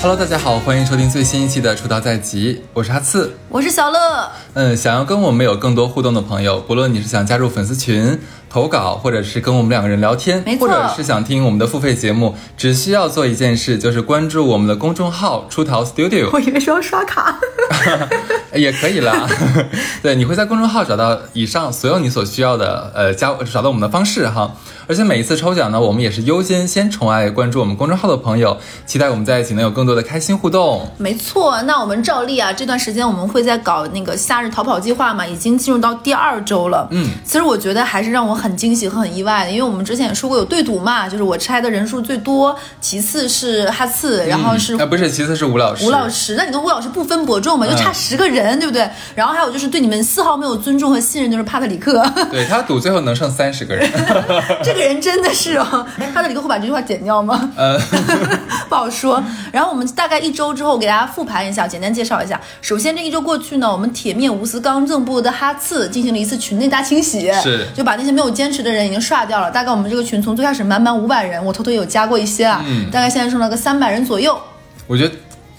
[0.00, 4.30] Hello，大家好，欢迎收听最新一期的《出道在即》，我是哈刺，我是小乐。
[4.54, 8.16] 嗯，想要跟我们有更多互动的朋友，不论你是想加入粉丝群、
[8.50, 17.38] 投稿，或者是跟我们两个人聊天，或者是想听我们的付费节目，只需要做一件事，就是关注我们的公众号“出逃 Studio”，我以为是要刷卡。
[18.54, 19.28] 也可以啦。
[20.02, 24.50] 对，你会在公众号找到以上所有你所需要的，呃，加找到我们的方式哈。
[24.86, 30.90] 而且每一次抽奖呢，我们也是优先先宠爱关注我们公众号的朋友，期待我们在一起能有更多的开心互动。
[30.96, 36.88] 没错，那我们照例啊，这段时间我们会在搞那个夏日逃跑计划嘛，已经进入到第二周了。
[36.90, 45.84] 嗯，其实我觉得还是让我很惊喜和很意外的，因为我们之前也说过有对赌嘛，就是我拆的人数最多，其次是哈次，然后是啊、不是，其次是吴老师。
[45.84, 48.88] 吴老师，那你跟吴老师不分伯仲嘛，就差十个人，对不对？
[49.14, 52.02] 然后还有就是对你们丝毫没有尊重和信任，就是帕特里克。
[52.30, 53.90] 对他赌最后能剩三十个人，
[54.62, 57.50] 这个人真的是哦，哎，帕特里克会把这句话剪掉吗？
[57.56, 57.78] 呃，
[58.68, 59.22] 不好说。
[59.50, 62.40] 然后我们大概一周之后给大家复盘一下，简单介绍一下。
[62.60, 69.50] 首先这一周过去呢，我们铁面无私刚正不阿的哈次进行了一次群内大清洗，是就把那些没有坚持的人已经刷掉了。
[69.50, 74.38] 大概我们这个群从最开始满满五百人，我偷偷有加过一些啊，嗯大概现在剩了个三百人左右。
[74.86, 75.14] 我觉得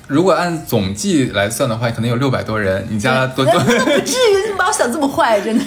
[0.10, 3.54] 如果按总计来算的话，可能有六百多人，你加了多多。
[3.62, 5.64] 那不至于，你把我想这么坏，真的。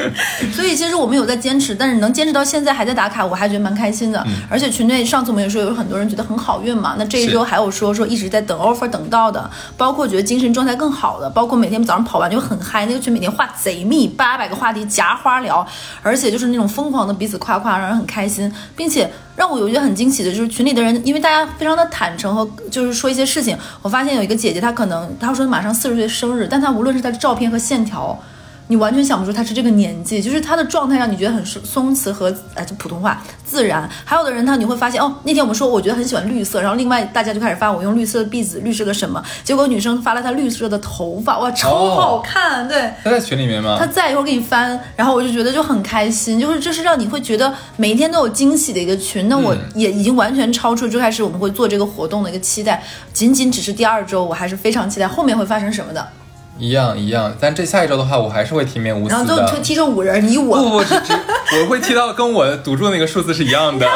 [0.50, 4.26] 所以其实我们有在坚持，但是能坚持到现在还在打卡，我还觉得蛮开心的。
[4.48, 15.66] 而且群内上次我们也说有很多人觉得很好运嘛，那这一周还有说说一直在等 offer 等到的，包括觉得精神状态更好的，包括每天早上跑完就很嗨，那个群每天话贼密，八百个话题夹花聊，
[16.02, 19.10] 而且就是那种疯狂的彼此夸夸，让人很开心，并且。
[19.34, 28.18] 让我有一个很惊喜的就是群里的人，因为大家非常的坦诚和就是说一些事情，我发现有一个姐姐，她可能她说马上四十岁生日，但她无论是她的照片和线条，
[28.68, 33.88] 你完全想不出他是这个年纪，就是他的状态让你觉得很松松弛和哎就普通话自然。
[34.04, 42.92] 还有的人他你会发现哦，那天我们说我觉得很喜欢绿色，然后另外大家就开始发我用绿色的壁纸，绿色个什么，结果女生发了她绿色的头发，哇超好看，对。
[43.04, 43.76] 他在群里面吗？
[43.78, 49.28] 他在一会儿给你翻，然后我就觉得就很开心，就是这是让你会觉得每一天都有惊喜的一个群。
[49.28, 52.82] 那我也已经完全超出最开始我们会做这个活动的一个期待，
[53.12, 56.08] 仅仅只是第二周，我还是非常期待后面会发生什么的。
[56.58, 59.56] 一样一样，但这下一周的话，我还是会提面无私然后最后的。
[59.56, 61.12] 踢踢中五人，你我不不，只只
[61.60, 63.86] 我会踢到跟我赌注那个数字是一样的。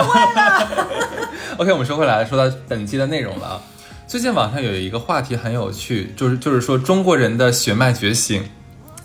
[1.58, 3.60] OK，我们说回来，说到本期的内容了啊。
[4.06, 8.48] 最近网上有一个话题很有趣，就是就是说中国人的血脉觉醒。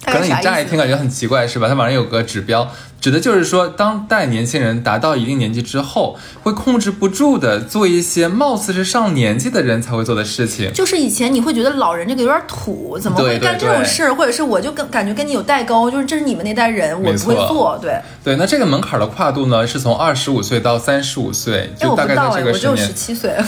[0.04, 1.68] 可能你乍一听感觉很奇怪是吧？
[1.68, 2.68] 它网上有个指标，
[3.02, 10.72] 指的就是说当代年轻人达到一定年纪之后，会控制不住的做一些貌似是上年纪的人才会做的事情。
[10.72, 14.14] 就是以前你会觉得老人这个有点土，怎么会干这种对事儿？
[14.14, 17.76] 或者是我就跟感觉跟你有代沟，就是这是你们那代人，我不会做。
[17.82, 22.94] 对，对，那这个门槛的跨度呢，是从二十五岁到三十五岁，就大概到哎，我只有这个十年十。
[22.94, 23.46] 七岁，啊，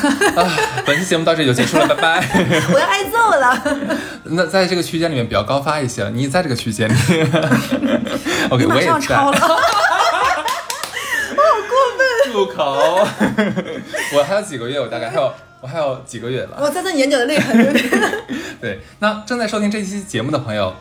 [0.83, 2.27] 本期节目到这里就结束了，拜拜。
[2.73, 3.97] 我要挨揍了。
[4.35, 6.95] 那在这个区间里面比较高发一些，你也在这个区间里。
[8.49, 9.42] OK，我也在。
[9.47, 10.45] 上超了。
[12.31, 13.05] 住口！
[14.15, 15.31] 我还有几个月，我大概还有
[15.61, 16.57] 我还有几个月了。
[16.59, 17.73] 我在那眼角的泪痕。
[18.59, 20.75] 对，那正在收听这期节目的朋友，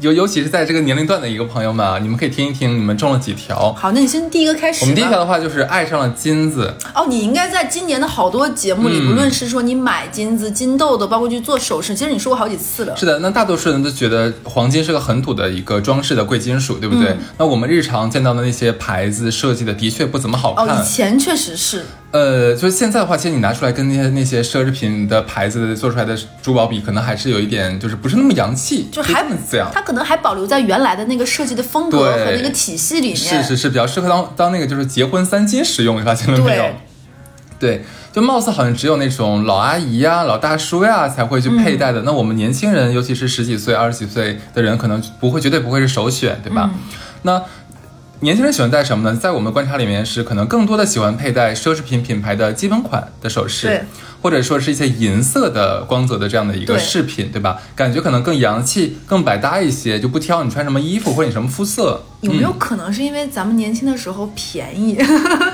[0.00, 3.72] 尤尤其是在这个年龄段的一个朋友们啊，你们可以听一听你们中了几条。
[3.74, 4.82] 好，那你先第一个开始。
[4.82, 12.96] 我们第一条的话就是爱上了金子，哦，你应该在今年的好多节目里，嗯不论是说你买金子、金豆豆，包括去做首饰，其实你说过好几次了。
[12.96, 17.10] 是的，那大多数人都觉得黄金是个很土的一个装饰的贵金属，对不对？
[17.10, 20.68] 嗯那我们日常见到的那些牌子设计的的确不怎么好看。
[20.68, 29.70] 哦，以前确实是，呃，就是现在的话，其实你拿出来跟那些那些奢侈品的牌子做出来的珠宝比，可能还是有一点，就是不是那么洋气，就还这么这样。
[29.74, 33.16] 它可能还保留在原来的那个设计的风格和那个体系里面。
[33.16, 36.64] 是是是，比较适合当当那个就是结婚三金使用，你发现了没有
[37.58, 37.84] 对？
[38.10, 42.02] 就貌似好像只有那种老阿姨呀、老大叔呀才会去佩戴嗯的。
[42.06, 46.70] 那我们年轻人，尤其是十几岁、二十几岁的人，可能不会，绝对不会是首选，对吧？
[46.72, 46.80] 嗯
[47.22, 47.42] 那
[48.20, 49.16] 年轻人喜欢戴什么呢？
[49.16, 53.84] 在我们观察里面是可能更多的喜欢佩戴奢侈品品牌的基本款的首饰，
[54.20, 57.58] 或者说是一些银色的光泽的这样的一个饰品，对吧？
[57.74, 62.02] 感觉可能更洋气、更百搭一些，就不挑你穿什么衣服或者你什么肤色。
[62.20, 64.98] 有没有嗯可能是因为咱们年轻的时候便宜？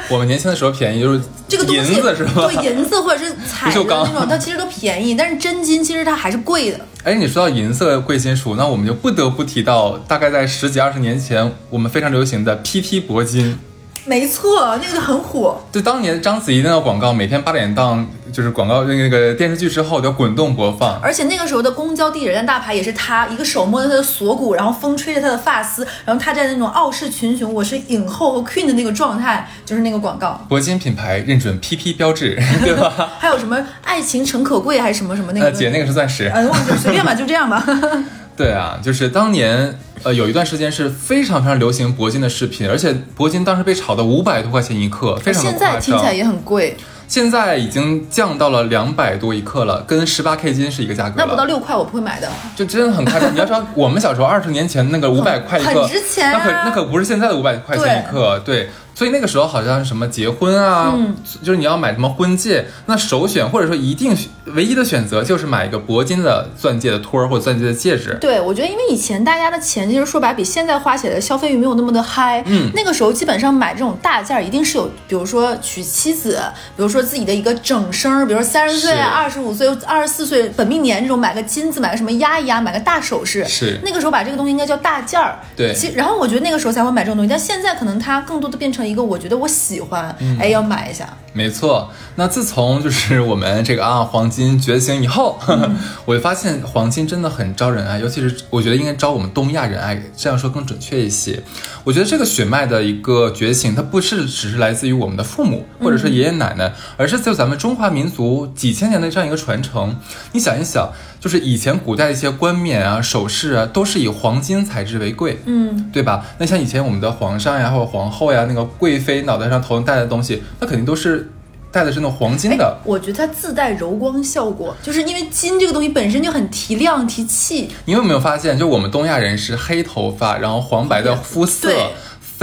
[0.09, 2.47] 我们年轻的时候便宜，就是这个东西银子是吧？
[2.47, 6.81] 对，银子或者是彩钢那种，它其实都便宜，但是真金其实它还是贵的。
[7.03, 13.59] 哎，你说到银色贵金属，那我们就不得不提到，大概在十几二十年前，我们非常流行的 PT 铂金。
[14.07, 15.59] 没错，那个很火。
[15.73, 21.01] 就当年章子怡那个广告，每天八点档就是广告那个那个电视剧之后都滚动播放。
[21.01, 30.39] 而且那个时候的公交、地铁站大牌也是她，一个手摸着她的锁骨，然后风吹着她的发丝，然后她在那种傲视群雄，我是影后和 queen 的那个状态，就是那个广告。
[30.51, 33.11] 铂金品牌认准 PP 标志， 对吧？
[33.19, 35.47] 还有什么爱情诚可贵还是什么什么那个？
[35.47, 36.27] 呃，姐那个是钻石。
[36.27, 37.65] 呃，忘记了，随便吧，就这样吧。
[38.37, 45.75] 对啊，就是当年呃有一段时间是非常非常流行铂金的饰品，而且铂金当时被炒到五百多块钱一克，非常的现夸张。
[45.75, 46.77] 在听起来也很贵，
[47.07, 52.29] 现在已经降到了两百多一克了，跟十八 K 金是一个价格那不到了，六块我不会买的。
[52.57, 53.33] 就真的很夸张。
[53.33, 58.69] 你要知道，我们小时候二十年前那个五百块一克，很值钱啊那可那可不是现在的五百块钱一克，对。
[58.95, 61.15] 所以那个时候好像什么结婚啊，嗯。
[61.43, 68.17] 就是你要买什么婚戒，那首选或者说一定唯一的选择就是买一个铂金的钻戒的托儿或者钻戒的戒指。
[68.21, 72.71] 对，我觉得因为以前大家的钱其实说白比现在花起来的消费欲没有那么的嗨，嗯。
[72.75, 76.41] 那个时候基本上买这种大件儿一定是有，比如说娶妻子，
[76.77, 79.01] 比如说自己的一个整生，比如说三十岁、是。
[79.01, 83.79] 二十五岁、二十四岁本命年这种买个金子，买个什么压一压，买个大首饰，是。
[83.85, 85.39] 那个时候把这个东西应该叫大件儿。
[85.57, 85.75] 对。
[85.75, 91.09] 其然后我觉得那个时候才会买这种东西，但现在可能它更多的变成一个我觉得我喜欢，嗯哎，要买一下。
[91.33, 95.37] 没错，那自从就是我们这个啊黄金觉醒以后，
[96.07, 101.43] 我就发现黄金真的很招人爱，尤其是我觉得应该招我们东亚人爱，这样说更准确一些。
[101.83, 109.97] 我觉得这个血脉的一个觉醒，它不是只是来自于我们的父母或者是爷爷奶奶，而是就咱们中华民族几千年的这样一个传承。
[110.31, 110.93] 你想一想，
[111.25, 116.23] 就是以前古代的一些冠冕啊、首饰啊，都是以黄金材质为贵，嗯，对吧？
[116.37, 121.33] 那像以前我们的皇上呀，或者皇后呀，那个贵妃脑袋上头上戴的东西，那肯定都是
[121.73, 122.77] 戴的是那种黄金的。
[122.85, 127.71] 我觉得它自带柔光效果，就是因为金这个东西本身就很提亮提气。
[127.87, 131.87] 你有没有发现，就我们东亚人是黑头发，然后黄白的肤色对，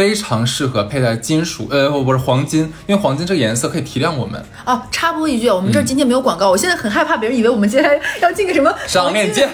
[0.01, 4.44] 非常适合佩戴金属，呃，不是黄金，因为黄金这个颜色可以提亮我们。
[4.65, 9.48] 哦，插播一句，我们这儿今天没有广告，我现在很害怕别人以为我们接下来要进个什么 上链接。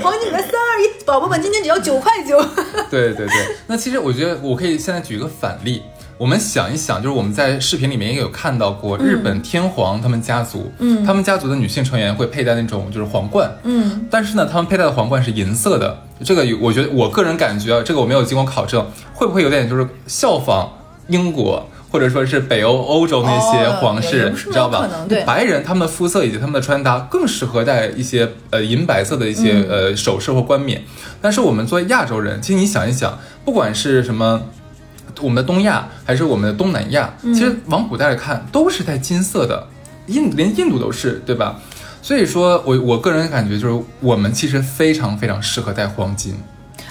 [0.00, 2.40] 黄金 三二一，宝宝们今天只要九块九。
[2.88, 5.82] 对对对，那其实我觉得我可以现在举一个反例。
[6.18, 11.04] 我们想一想，就是我们在视频里面也有看到过日本天皇他们家族，嗯。
[11.04, 20.72] 他们家族的女性成员会佩戴那种就是皇冠，嗯，但是呢，他们佩戴的皇冠是银色的，这个有我觉得我个人感觉啊，这个我没有经过考证，会不会有点就是效仿
[21.08, 24.88] 英国或者说是北欧欧洲那些哦皇室，也不是没有知道吧？
[25.06, 25.22] 对？
[25.24, 29.68] 白人他们的肤色以及他们的穿搭更适合戴一些呃银白色的一些、嗯。
[29.68, 30.82] 呃首饰或冠冕，
[31.20, 34.40] 但是我们作为亚洲人，其实你想一想，不管是什么。
[35.20, 39.66] 我们的东亚还是我们的东南亚，嗯其实往古代来看都是带金色的，
[40.06, 41.56] 印连印度都是，对吧？
[42.02, 46.34] 所以说我我个人感觉就是我们其实非常非常适合带黄金。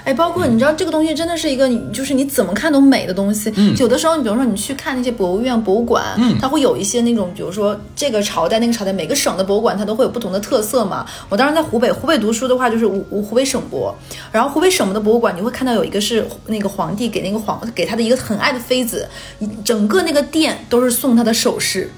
[0.05, 3.51] 哎，包括你知道这个东西真的是一个你就是你怎么看都美的东西。
[3.57, 11.03] 嗯有的时候你比如说你去看那些博物院、博物馆，嗯它会有一些那种，比如说这个朝代、那个朝代，每个省的博物馆它都会有不同的特色嘛。
[11.27, 13.93] 我当时在湖北，湖北读书的话就是湖湖湖北省博，
[14.31, 19.09] 然后湖北省的博物馆你会看到有一个是那个皇帝给那个皇给他的一个很爱的妃子，
[19.63, 21.89] 整个那个殿都是送他的首饰。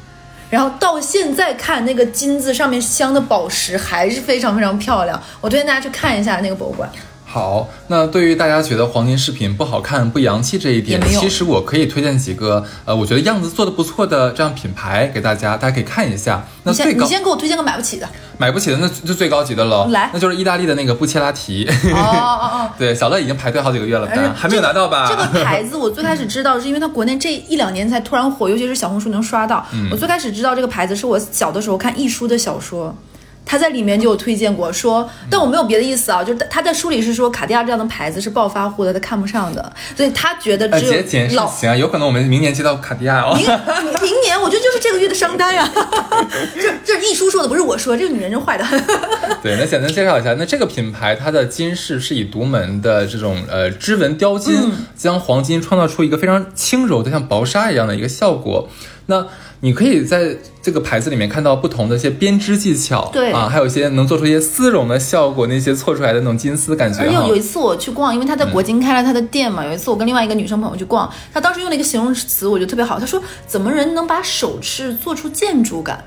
[0.50, 6.89] 然后到现在看那个金子上面镶的宝石还是非常非常漂亮，我推荐大家去看一下那个博物馆。
[7.29, 16.47] 好，那对于大家觉得黄金饰品不好看、不洋气这一点其实我可以推荐几个呃，我觉得样子做的不错的这样品牌给大家，大家可以看一下。
[16.63, 18.07] 那你最你先给我推荐个买不起的。
[18.38, 21.68] 买不起的，那就最高级的了，来那就是意大利的那个布切拉提。
[21.94, 22.69] 哦哦哦。
[22.79, 25.10] 对，小乐已经排队好几个月了，还没有拿到吧？
[25.10, 29.65] 这个牌子我最开始知道，是因为它国内这一两年才突然火，尤其是小红书能刷到。
[29.74, 32.96] 嗯我最开始知道这个牌子是我小的时候看一书的小说。
[33.48, 43.34] 他在里面就有推荐过，说，但我没有别的意思啊，就是他在书里是说卡地亚这样的牌子是暴发户的，他看不上的，所以他觉得呃，只有老行啊，有可能我们明年接到卡地亚哦。
[43.34, 43.46] 明
[44.01, 45.68] 明年，我觉得就是这个月的商单呀。
[46.60, 48.66] 这这是一书说的，不是我说，这个女人真坏的。
[49.42, 58.68] 对，那简单介绍一下，那这个品牌它的金饰是以独门的这种呃织纹雕金，嗯将黄金创造出一个非常轻柔的像薄纱一样的一个效果。
[59.10, 59.25] 那
[59.62, 67.36] 你可以在这个牌子里面看到不同的一些编织技巧，对啊，还有一些能做出一些丝绒的效果，那些错出来的那种金丝感觉哈而且有。
[67.36, 69.66] 一次我去逛，因为他在国金开了他的店嘛。
[69.66, 73.00] 有一次我跟另外一个女生朋友去逛，她当时用了一个形容词，我觉得特别好。
[73.00, 76.04] 她说：“怎么人能把首饰做出建筑感？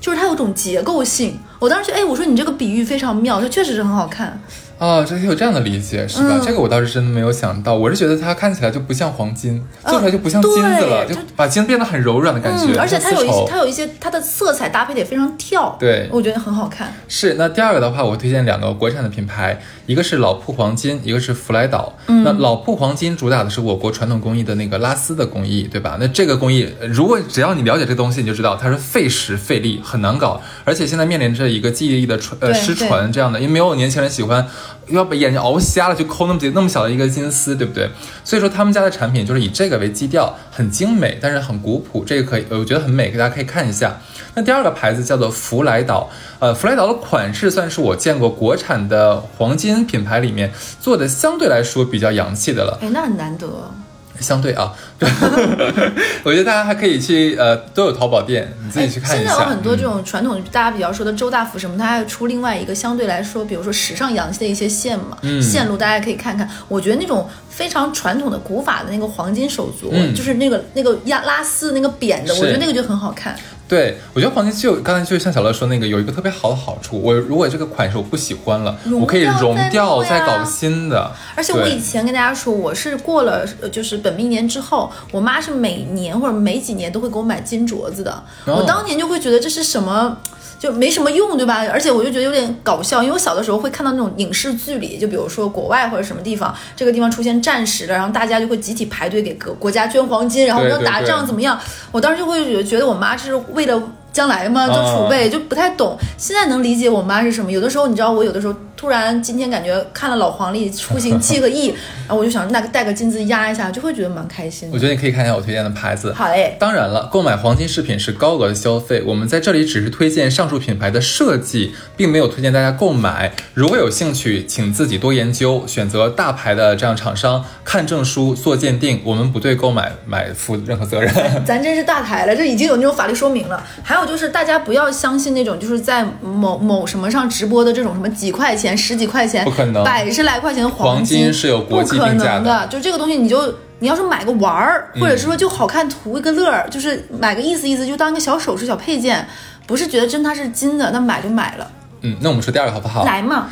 [0.00, 4.38] 就是它有种结构性。”我当时觉得，哎，我说你这个比喻非常妙，它确实是很好看。
[4.78, 6.28] 哦，这有这样的理解是吧？
[6.32, 16.92] 嗯这个我倒是真的没有想到，我是觉得它看起来就不像黄金，做出来就不像金子了，就把金变得很柔软的感觉，嗯，而且它有一些它有一些它的色彩搭配的也非常跳，对我觉得很好看。
[17.08, 21.94] 是，那第二个的话，我推荐两个国产的品牌，一个是老铺黄金，一个是福来岛。
[22.08, 25.96] 嗯那老铺黄金主打的是我国传统工艺的那个拉丝的工艺，对吧？
[26.00, 34.46] 那这个工艺，呃如果只要你了解这个东西，你就知道它是费时费力，很难搞，而且现在面临着一个记忆力的传呃失传这样的，因为没有年轻人喜欢
[34.88, 37.88] 要把眼睛熬瞎了去抠那么几那么小的一个金丝，对不对？
[38.24, 44.00] 所以说他们家的产品就是以这个为基调，很精美，但是很古朴，这个可以，呃我觉得很美，大家可以看一下。
[44.34, 52.78] 那第二个牌子叫做福来岛，呃，福来岛的款式算是我见过国产的黄金品牌里面做的相对来说比较洋气的了。
[52.80, 53.72] 哎，那很难得。
[54.20, 54.72] 相对啊，
[56.22, 59.30] 我觉得大家还可以去呃都有淘宝店，你自己去看一下。
[59.30, 66.48] 哎现在有很多这嗯种传统，大家比较说的周大福什么，它还出另外一个相对来说，比如说时尚洋气的一些线嘛，嗯线路大家可以看看。
[66.68, 73.36] 我觉得那种非常传统的古法的那个黄金手镯，嗯就是那个那个压拉丝那个扁的，我觉得那个就很好看。
[73.66, 81.10] 对，我觉得黄金就刚才就像小乐说那个有一个特别好的好处，我如果这个款式我不喜欢了，我可以融掉再搞新的。
[81.34, 88.12] 而且我以前跟大家说，我是过了呃就是本命年之后，我妈是每年或者每几年都会给我买金镯子的。
[88.46, 90.16] 哦我当年就会觉得这是什么。
[90.64, 91.62] 就没什么用，对吧？
[91.70, 101.60] 而且我就觉得有点搞笑，因为我小的时候会看到那种影视剧里，就比如说国外或者什么地方，这个地方出现战时了，然后大家就会集体排队给国国家捐黄金，然后我们要打仗怎么样？
[101.92, 105.98] 我当时就会觉得觉得我妈是为了将来嘛，就储备，就不太懂。
[106.16, 107.52] 现在能理解我妈是什么。
[107.52, 108.54] 有的时候你知道，我有的时候
[108.84, 111.68] 突然今天感觉看了老黄历出行七个亿，
[112.06, 114.74] 然后我就想那个带个金子压一下，就会觉得蛮开心的。
[114.74, 116.12] 我觉得你可以看一下我推荐的牌子。
[116.12, 123.32] 好嘞，当然了，购买黄金饰品是高额的消费，我们在这里只是推荐上述品牌的设计，并没有推荐大家购买。
[123.54, 131.10] 如果有兴趣，请自己多研究，选择大牌的这样厂商，看证书做鉴定，我们不对购买买负任何责任。
[131.46, 133.66] 咱真是大牌了，这已经有那种法律说明了。
[133.82, 142.66] 还有就是大家不要相信那种就是在某某什么上直播的这种什么几块钱、十几块钱、不可能百十来块钱的黄金金是有国际不可定价的。
[142.68, 149.26] 就这个东西，你就你要是买个玩儿，或者是说就好看图一个乐儿，就是买个意思意思，就当一个小首饰、小配件，
[149.66, 151.70] 不是觉得真它是金的，那买就买了，
[152.02, 153.04] 嗯，那我们说第二个好不好？
[153.04, 153.48] 来嘛。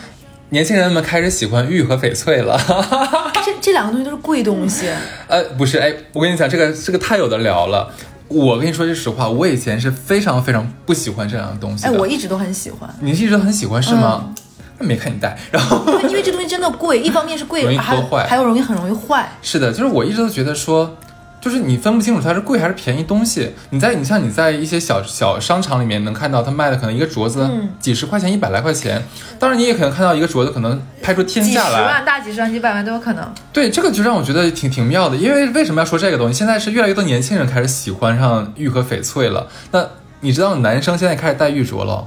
[0.51, 2.61] 年轻人们开始喜欢玉和翡翠了。
[3.43, 4.87] 这这两个东西都是贵东西，
[5.27, 7.91] 呃，不是，哎，我跟你讲，这个这个太有的聊了。
[8.29, 11.91] 我跟你说句实话，我以前是非常非常不喜欢这样的东西的。
[11.91, 14.25] 哎，我一直都很喜欢，你一直都很喜欢是吗？
[14.35, 14.42] 那
[14.83, 19.29] 没看你戴，然后因为这东西真的贵，一方面是贵容易，还脱坏还有容易很容易坏。
[19.43, 20.97] 是的，就是我一直都觉得说，
[21.41, 23.53] 就是你分不清楚它是贵还是便宜东西。
[23.71, 29.03] 你在你像你在一些小小商场里面能看到它卖的可能一个镯子嗯几十块钱、一百来块钱，
[29.39, 31.83] 当然你也可能看到一个镯子可能拍出天几十价来。
[31.83, 33.33] 万、大几十万、几百万都有可能。
[33.53, 36.35] 对，这个就让我觉得挺挺妙的，因为为什么要说这个东西？
[36.35, 39.49] 现在是越来越多年轻人开始喜欢上玉和翡翠了。
[39.73, 39.85] 那
[40.21, 42.07] 你知道男生现在开始戴玉镯了？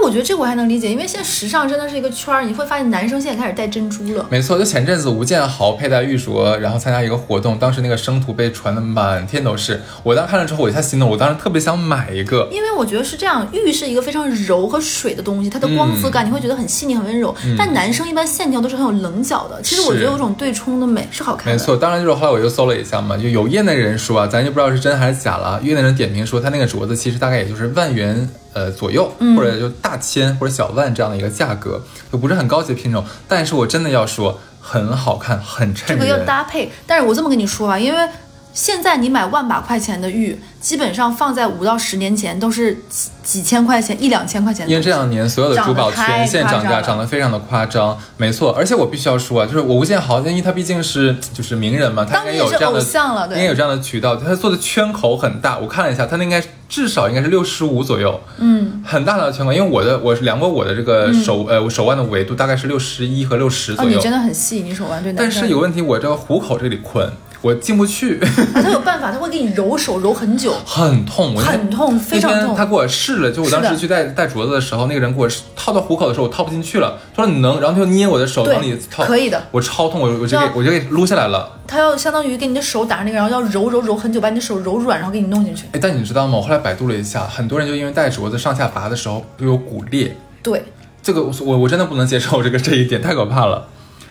[0.00, 4.26] 哎，我觉得这个我还能理解，因为现在时尚真的是一个圈儿，你会发现男生现在开始戴珍珠了。
[4.30, 9.82] 没错，就前阵子吴建豪佩戴玉镯，然后参加一个活动，当时那个生图被传的满天都是。
[10.02, 12.48] 我当时看了之后，我一下心动，我当时特别想买一个。
[12.50, 17.34] 因为我觉得是这样，玉是一个非常柔和水的东西，它的光泽感你会觉得很细腻、很温柔。
[17.58, 21.52] 但男生一般线条都是很有棱角的，其实我觉得有种对冲的美是好看的。
[21.52, 25.60] 没错，当然就是后来我又搜了一下嘛，就有业内人说啊，咱就不知道是真还是假了啊。
[25.62, 33.04] 业内人点评说，他那个镯子其实大概也就是万元呃左右，或者就大千或者小万这样的一个价格，就不是很高级的品种。
[33.28, 36.06] 但是我真的要说，很好看，很衬人。
[36.06, 38.08] 这个要搭配，但是我这么跟你说啊，因为
[38.52, 44.68] 现在你买万把块钱的玉，基本上放在五到十年前都是几几千块钱、一两千块钱。
[44.68, 48.50] 因为这两年所有的珠宝全线涨价，涨得非常的夸张，没错。
[48.52, 59.52] 而且我必须要说啊，就是我吴建豪，因为他毕竟是就是名人嘛，他应该有这样的应该有这样的渠道，他做的圈口很大，我看了一下，他那应该至少应该是六十五左右，嗯，很大的圈口。
[59.52, 65.30] 因为我的我是量过我的这个手、呃我手腕的维度大概是六十一和六十哦，左右，你真的很细，你手腕对但。
[65.30, 67.10] 是有问题，我这个虎口这里困，
[67.42, 72.54] 我进不去，啊，他有办法，他会给你揉手揉很久，很痛，很痛，非常痛。
[72.54, 76.98] 他给我试了，就我当时去戴戴镯子的时候，那个人给我套到虎口的时候，我套不进去了。
[77.16, 79.42] 他说你能，然后他就捏我的手对往里套，可以的。
[79.50, 81.58] 我超痛，我我就给我就给撸下来了。
[81.66, 85.64] 他要相当于给你的手打上那个，然后要揉揉揉很久，把你的手揉软，然后给你弄进去。
[85.72, 86.36] 哎，但你知道吗？
[86.36, 90.62] 我后来百度了一下，很多人就因为戴镯子上下拔的时候都有骨裂，对，
[91.02, 93.66] 这个我我我真的不能接受这个这一点，太可怕了。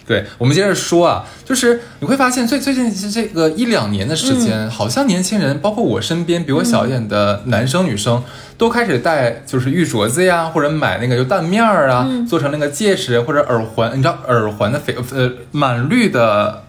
[0.09, 8.23] 对，我们接着说啊，就是你会发现最最近这个一两年的时间，好像年轻人，包括我身边比我小一点的男生女生，
[8.57, 13.91] 都开始戴就是玉镯子呀，或者买那个就蛋面儿啊，做成那个戒指或者耳环。
[13.95, 16.63] 你知道耳环的翡呃满绿的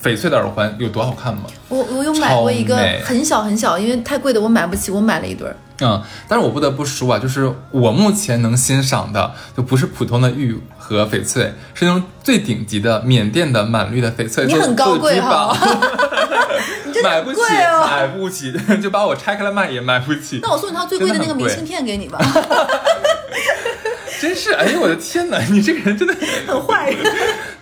[0.00, 1.42] 翡翠的耳环有多好看吗？
[1.68, 5.56] 我我有买过一个很小很小，因为太贵的我买不起，我买了一对儿。
[5.80, 14.46] 嗯，但是我不得不说啊，就是我目前能欣赏的，就不是普通的玉和翡翠，是那种最顶级的缅甸的满绿的翡翠。
[14.46, 15.96] 做你很高贵哈做珠宝
[16.86, 17.86] 你真的买不起，哦。
[17.86, 20.40] 买不起，就把我拆开了卖也买不起。
[20.42, 22.18] 那我送你套最贵的那个明信片给你吧，
[24.20, 26.14] 真是，哎呦我的天哪，你这个人真的
[26.46, 26.94] 很坏。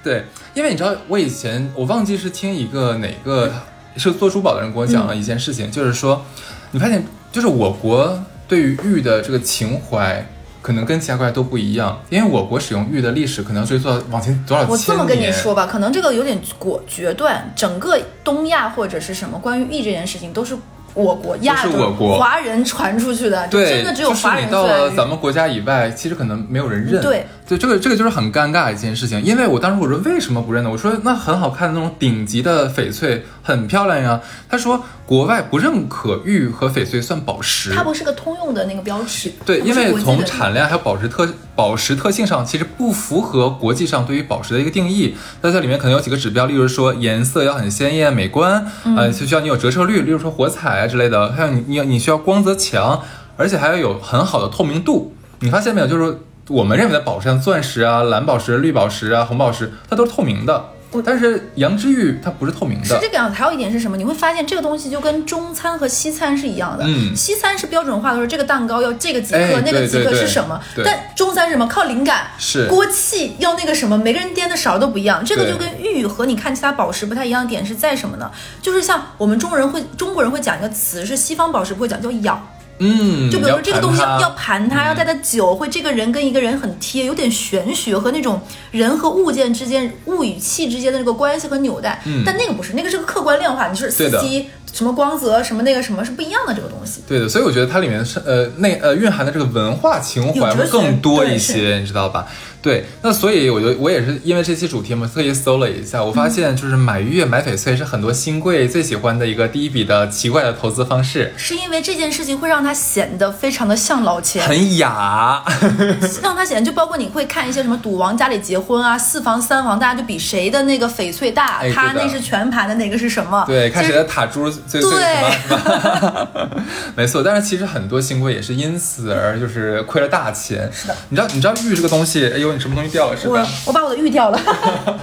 [0.04, 3.52] 对，因为你知道，我以前我忘记是听一个哪个
[3.96, 6.24] 是做珠宝的人跟我讲了一件事情，就是说，
[6.70, 7.04] 你发现
[7.34, 10.24] 就是我国对于玉的这个情怀。
[10.62, 14.70] 可能跟其他国家都不一样，因为我国使用玉的历史可能追溯到往前多少千年。
[14.70, 20.56] 我这么跟你说吧，可能这个有点果决断，整个东亚或者是什么关于玉这件事情都是
[20.94, 27.02] 我国亚都是我国洲华人传出去的，对，真的只有就是华人你到了咱们国家以外，其实可能没有人认。
[27.02, 29.22] 对，对，这个这个就是很尴尬的一件事情。
[29.22, 30.70] 因为我当时我说为什么不认呢？
[30.70, 34.18] 我说那很好看的那种顶级的翡翠很漂亮呀。
[34.48, 37.74] 他说国外不认可玉和翡翠算宝石。
[37.74, 39.30] 它不是个通用的那个标尺。
[39.44, 45.14] 对，因为从产量还有宝石特宝石特性上，其实不符合国际上对于宝石的一个定义。
[45.42, 53.02] 那在里面可能有几个指标，例如说颜色要很鲜艳美观，嗯呃，就需要你有折射率，例如说火彩啊之类的，还有你你你需要光泽强，
[53.36, 55.14] 而且还要有很好的透明度。
[55.40, 55.86] 你发现没有？
[55.86, 60.70] 就是我们认为的宝石，像钻石啊、蓝宝石、绿宝石啊、红宝石，它都是透明的。
[61.04, 63.96] 但是羊脂玉它不是透明的，是这个样子，还有一点是什么？
[63.96, 66.84] 你会发现这个东西就跟中餐和西餐是一样的。
[66.86, 70.60] 嗯西餐是标准化的，说这个蛋糕要这个几克，哎那个几克是什么？
[70.72, 71.66] 对但中餐是什么？
[71.66, 75.24] 靠灵感，是锅气要那个什么，每个人颠的勺都不一样。
[75.24, 78.30] 这个就跟玉和你看其他宝石不太一样的点是在什么呢？
[78.62, 82.40] 就是像我们中国人会中国人会讲一个词，是西方宝石不会讲，叫咬。
[82.84, 88.38] 嗯，就比如说这个东西要要要盘它，要带它久，会这个人跟一个人很贴，有点玄学和那种
[88.70, 92.02] 人和物件之间、物与气之间的这个关系和纽带。
[92.04, 97.00] 嗯但那个不是，那个是个客观量化，你是对的 CC 什么光泽什么那个什么是不一样的这个东西。
[97.06, 102.26] 对的，所以我觉得它里面是呃内呃蕴含的这个文化情怀会更多一些，你知道吧？
[102.64, 115.44] 对，那所以我就我也是因为这期主题嘛，特意搜了一下，我发现就是买玉买翡翠是很多新贵最喜欢的一个第一笔的奇怪的投资方式，是因为这件事情会让他显得非常的像老钱，很雅。
[116.22, 123.44] 让他显得就包括你会看一些什么赌王家里结婚啊，四房三房，大家就比谁的那个翡翠大，哎他那是全盘的，哪个是什么？
[123.46, 126.28] 对，看谁的塔珠最最什么是吧？
[126.96, 130.70] 没错，但是其实很多新贵也是因此而就是亏了大钱。
[130.72, 133.46] 是的，你知道你知道玉这个东西，哎呦，你什么东西掉了是我吧？
[133.66, 134.40] 我把我的玉掉了。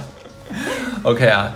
[1.02, 1.52] OK 啊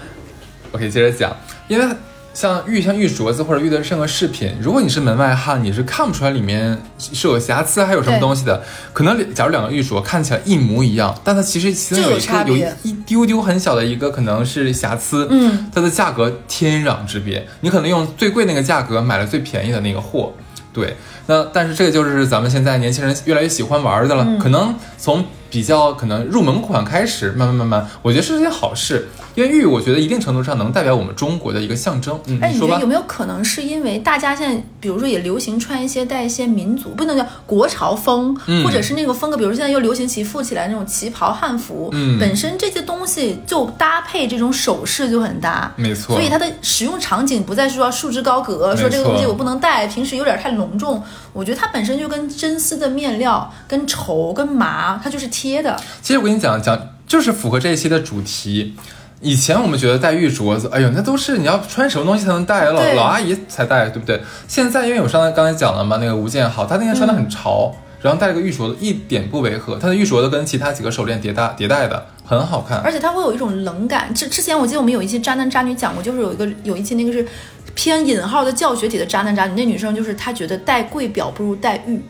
[0.73, 1.35] ，OK，接着讲，
[1.69, 1.97] 因为
[2.35, 8.63] 像玉像玉镯子或者玉的任何饰品，如果你是门外汉，你是看不出来里面是有瑕疵还有什么东西的。
[8.93, 17.47] 可能假如两个玉镯看起来一模一样，但它其实其中有有一个有一丢丢很小的一个可能是瑕疵，嗯，它的价格天壤之别。
[17.61, 20.33] 你可能用最贵那个价格买了最便宜的那个货，
[20.73, 20.97] 对。
[21.29, 32.19] 那但是这个就是咱们现在年轻人越来越喜欢玩的了，嗯可能从比较可能入门款开始，慢慢慢慢，我觉得是件好事，因为玉我觉得一定程度上能代表我们中国的一个象征。
[32.27, 32.87] 嗯，哎，你觉得有。
[32.87, 45.71] 没有可能是因为大家现在，比如说也流行穿一些带一些民族，不能叫国潮风，嗯或者是那个风格，比如现在又流行起富起来那种旗袍汉服，嗯本身这些东西就搭配这种首饰就很搭。
[45.77, 51.03] 没错，所以它的使用场景不再是说束之高阁，说这个东西我不能戴，平时有点太隆重。
[51.35, 55.79] 我觉得它本身就跟真丝的面料、跟绸、跟麻，它就是贴的。
[56.01, 58.75] 其实我跟你讲讲，就是符合这一期的主题。
[59.21, 64.21] 以前我们觉得戴玉镯子，哎呦，那都是你要穿什么东西才能戴，老老阿姨才戴，对不对？
[64.47, 69.77] 现在因为我上刚才讲了嘛，那个吴建豪，他那天穿的很潮，然后戴了个玉镯子，一点不违和。
[69.77, 72.79] 他的玉镯子跟其他几个手链叠搭叠戴的，很好看。
[72.79, 74.15] 而且它会有一种冷感。
[74.15, 77.27] 之之前我记得我们有一期渣男渣女讲过，就是有一个有一期那个是
[77.75, 82.01] 偏引号的教学体的渣男渣女，那女生就是她觉得戴贵表不如戴玉。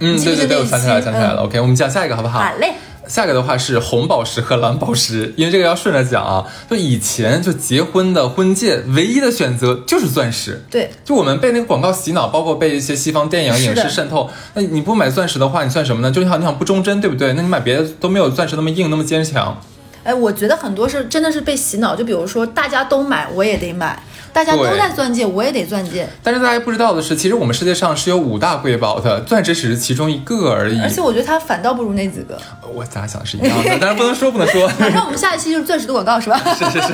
[0.00, 1.42] 嗯，对对对，想起来了，期想起来了。
[1.42, 2.40] OK，我们讲下一个好不好？
[2.40, 2.74] 好嘞，
[3.08, 6.44] 下一个的话是红宝石和蓝宝石，因为这个要顺着讲啊。
[6.68, 10.64] 就以前就结婚的婚戒，唯一的选择就是钻石。
[10.70, 14.28] 对，就我们被那个广告洗脑，包括被一些西方电影、影视渗透。
[14.54, 16.10] 那你不买钻石的话，你算什么呢？
[16.10, 17.32] 就你好，你想不忠贞，对不对？
[17.34, 19.60] 那你买别的都没有钻石那么硬，那么坚强。
[20.04, 23.96] 哎，我觉得很多是真的是被洗脑，就比如说大家都买，我也得买；
[24.32, 26.06] 大家都对在钻戒，我也得钻戒。
[26.22, 30.78] 但是大家不知道的是，其实我们世界上是有五大瑰宝的，钻石只是其中一个而已。
[30.80, 32.38] 而且我觉得它反倒不如那几个。
[32.72, 34.68] 我咱俩想的是一样的，但是不能说不能说。
[34.76, 36.38] 反正我们下一期就是钻石的广告是吧？
[36.54, 36.92] 是是是，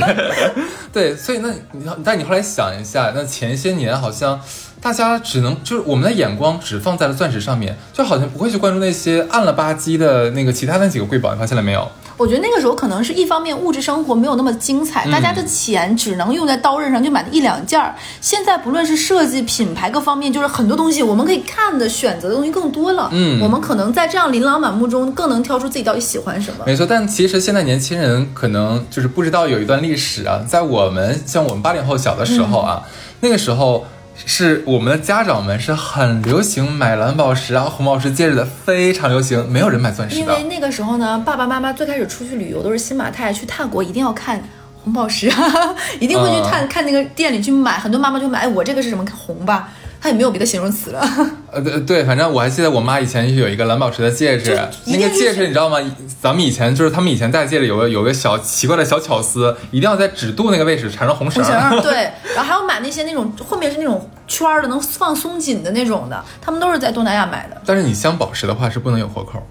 [0.92, 4.40] 对，所以那你但你后来想一下，那前些年好像
[4.80, 11.90] 大家只能就是我们的眼光只放在了钻石上面，就好像不会去关注那些暗了吧唧的那个其他那几个瑰宝，你发现了没有？
[12.20, 17.94] 我觉得那个时候可能是一方面物质生活没有那么精彩，嗯大家的钱只能用在刀刃上，就买那一两件儿。
[18.20, 23.08] 现在不论是设计、品牌各方面，就是很多东西我们可以看的、选择的东西更多了。
[23.10, 26.64] 嗯我们可能在这样琳琅满目中，更能挑出自己到底喜欢什么。
[26.66, 32.82] 没错，但其实现在年轻人可能就是不知道有一段历史啊，在我们像我们八零后小的时候啊，
[33.20, 33.86] 那个时候
[34.26, 40.44] 是我们的家长们是很流行买蓝宝石啊、红宝石戒指的，非常流行，没有人买钻石的因为。
[40.44, 44.42] 那个时候呢，爸爸妈妈最开始出去旅游都是新马泰，去泰国一定要看
[44.82, 45.30] 红宝石，
[46.00, 47.78] 一定会去看、看那个店里去买。
[47.78, 49.70] 很多妈妈就买，哎，我这个是什么红吧？
[50.00, 51.00] 它也没有别的形容词了。
[51.52, 55.78] 呃，对对，反正我还记得我妈以前有一个蓝宝石的戒指，那个戒指你知道吗？
[56.20, 61.70] 咱们以前就是他们以前戴戒指有个有个小奇怪的小巧思，一定要在指肚那个位置缠上红绳红儿。
[61.70, 67.60] 绳， 对，然后还有买那些那种后面是那种圈儿的，能放松紧的那种的，他们都是在东南亚买的。
[67.66, 69.42] 但是你镶宝石的话是不能有活口，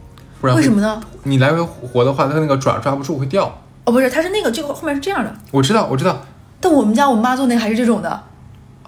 [0.41, 0.99] 不然为什么呢？
[1.23, 3.45] 你来回活的话，它那个爪抓不住会掉。
[3.85, 6.25] 哦，不是，它是那个这个后面是这样的，我知道，我知道，
[6.61, 8.23] 但我们家我妈做那个还是这种的，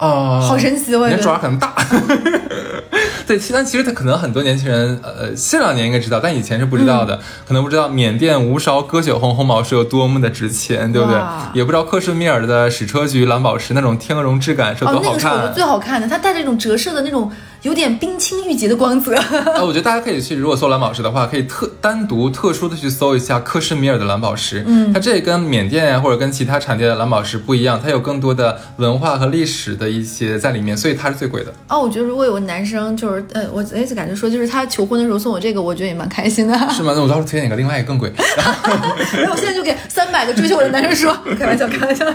[0.01, 1.37] 啊、好神奇，我你的也觉得。
[1.37, 1.75] 爪很大。
[3.27, 11.17] 对，其但其实他可能很多年轻人，呃，这两年应该知道，但以前是不知道的，嗯可能不知道缅甸无烧鸽血红红宝石有多么的值钱，对不对？
[11.53, 15.03] 也不知道克什米尔的矢车菊蓝宝石那种天鹅绒质感是多好看。
[15.03, 19.13] 那个是我觉得最好看的，它带着一种折射的那种有点冰清玉洁的光泽。
[19.55, 24.63] 呃， 我觉得大家可以去，如果搜蓝宝石的话，可以特单独特殊的去搜一下克什米尔的蓝宝石。
[24.65, 31.53] 嗯，它这跟缅甸呀或者跟其他产地的蓝宝石不一样，它有更多的文化和历史的一些在里面，所以它是最贵的。
[31.67, 36.53] 哦，我觉得如果有个男生，就是呃，我那次感觉说，就是他求婚的时候送我这个，我觉得也蛮开心的。
[36.71, 36.93] 是吗？
[36.95, 38.11] 那我到时候推荐一个另外一个更贵。
[38.37, 42.05] 然后我现在就给三百个追求我的男生说，开玩笑，开玩笑。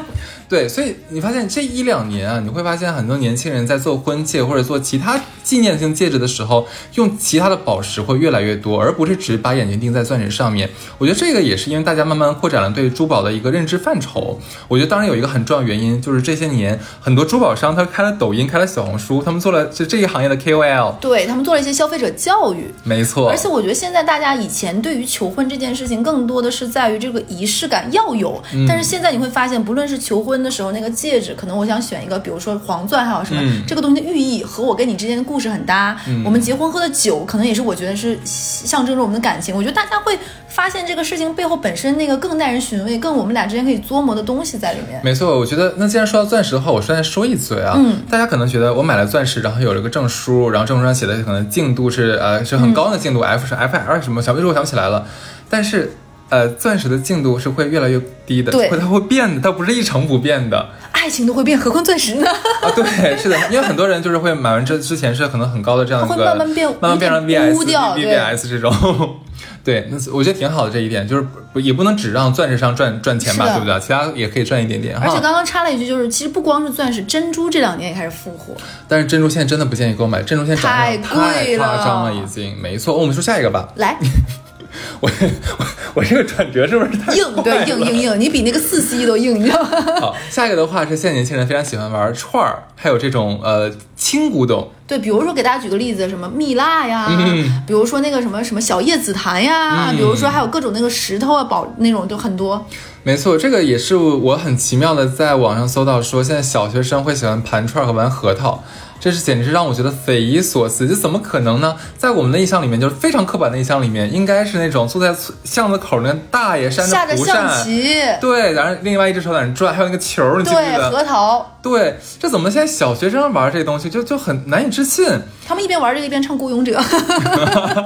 [0.48, 10.68] 对，所以你发现这一两年啊，你会发现很多年轻人在做婚戒或者做其他纪念性戒指的时候，用其他的宝石会越来越多，而不是只把眼睛定在钻石上面。
[10.98, 14.38] 我觉得这个也是因为大家慢慢扩展了对珠宝的一个认知范畴。
[14.68, 20.94] 我觉得当然有一个很重要的原因，就是这些年很多珠宝商他开了抖音，开了小红书，他们做了就这一行业的 KOL。
[21.00, 35.96] 对他们做了一些消费者教育，没错，而且我觉得现在大家以前对于求婚这件事情，更多的是在于这个仪式感要有，嗯但是现在你会发现，不论是求婚的时候那个戒指，可能我想选一个，比如说黄钻，还有什么、嗯这个东西的寓意和我跟你之间的故事很搭。
[36.25, 39.55] 我们结婚喝的酒，可能也是我觉得是象征着我们的感情。
[39.55, 40.18] 我觉得大家会
[40.49, 45.01] 发现这个事情背后本身那个更耐人寻味，更我们俩之间可以琢磨的东西在里面。
[45.03, 55.07] 没错，我觉得那既然说到钻石的话，我顺便说一嘴啊，嗯大家可能觉得我买了钻石，然后有了个证书，然后证书上写的可能净度是呃是很高的净度、f 是 F L 什么，小秘书我想不起来了，
[55.51, 55.96] 但是
[56.28, 62.26] 呃钻石的净度是会越来越低的，对会它会变的，它不是一成不变的爱情都会变，何况钻石呢？
[62.62, 68.74] 啊，对，是的，因为很多人就是会买完之之前是可能很高的这样一个会慢慢变慢慢变成 VS 污掉 V 对 V S 这种。
[69.62, 73.78] 对，那我觉得挺好的这一点，就是不也不能只让钻石商赚赚钱吧，对不对？
[73.80, 74.96] 其他也可以赚一点点。
[74.96, 78.54] 而且刚刚插了一句，就是其实不光是钻石，珍珠这两年也开始复活。
[78.88, 82.96] 但是珍珠现在真的不建议购买，珍珠现在涨太贵了夸张了，已经没错。
[82.96, 83.98] 我们说下一个吧，来，
[85.00, 85.10] 我
[85.58, 89.70] 我我这个转折是不是太硬对硬硬硬，你比那个四 C 都硬，你知道吗？
[90.00, 102.64] 好，下一个的话是现在年轻人非常喜欢玩串儿，还有这种呃轻古董，对，比如说给大家举个例子，什么蜜蜡呀，嗯比如说那个什么什么小叶紫檀呀，嗯比如说还有各种那个石头啊宝那种就很多。
[103.02, 108.64] 没错，这个也是我很奇妙的在网上搜到说，现在小学生会喜欢盘串和玩核桃。
[108.98, 111.76] 这是简直是让我觉得匪夷所思，这怎么可能呢？
[111.96, 120.90] 在我们的印象里面，就是非常刻板的印象里面，应该是那种坐在巷子口那个大爷扇下着蒲扇，象棋，对，然后另外一只手在那转，还有那个球，你记不记对得？
[120.90, 125.06] 核桃，对，这怎么现在小学生玩这东西就就很难以置信？
[125.46, 126.76] 他们一边玩这个一边唱《孤勇者》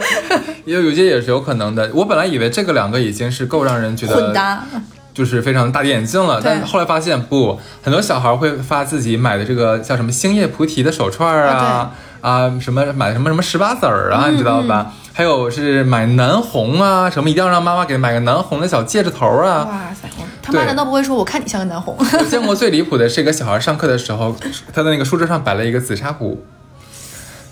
[0.65, 1.91] 也有有些也是有可能的。
[1.93, 4.65] 我本来以为这个两个已经是够让人觉得混搭。
[5.13, 14.93] 就是非常大跌眼镜了，但是后来发现不，很多小孩会发自己买的这个叫什么星夜菩提的手串儿啊啊什么买什么什么十八子儿啊，你知道吧？
[15.13, 19.65] 还有是买南红啊，什么一定要让妈妈给买个南红的小戒指头啊。
[19.65, 21.95] 哇塞，我他妈难道不会说我看你像个南红？
[21.99, 24.35] 我见过最离谱的是一个小孩上课的时候，
[24.73, 26.43] 他的那个书桌上摆了一个紫砂壶。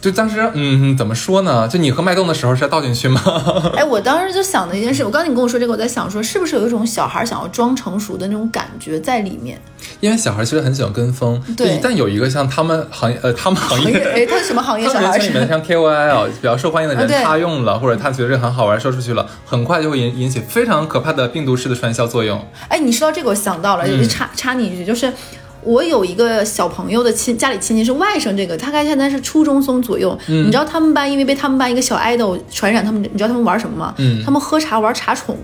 [0.01, 1.67] 就当时，嗯，怎么说呢？
[1.67, 3.21] 就你喝脉动的时候是要倒进去吗？
[3.77, 9.61] 哎，我当时就想的一件事，我刚才你跟我说这个，我在想说，是不是有一种小孩想要装成熟的那种感觉在里面？
[10.01, 15.31] 因为小孩其实很喜欢跟风，对一旦有一个像他们行业，呃，他们行业，哎，他是什么行业小孩是？
[15.31, 22.41] 人群里面像 KOL 比较受欢迎的人，他用了或者他觉得这很好玩，说出去了，很快就会引引起非常可怕的病毒式的传销作用。
[22.69, 25.13] 哎，你说到这个，我想到了，嗯也是插插你一句，就是
[25.62, 30.16] 我有一个小朋友的亲家里亲戚是外甥，这个大概现在是初中生左右。
[30.29, 33.94] 嗯你知道他们班因为被他们班一个小 idol 传染，他们你知道他们玩什么吗？
[33.99, 35.37] 嗯他们喝茶玩茶宠，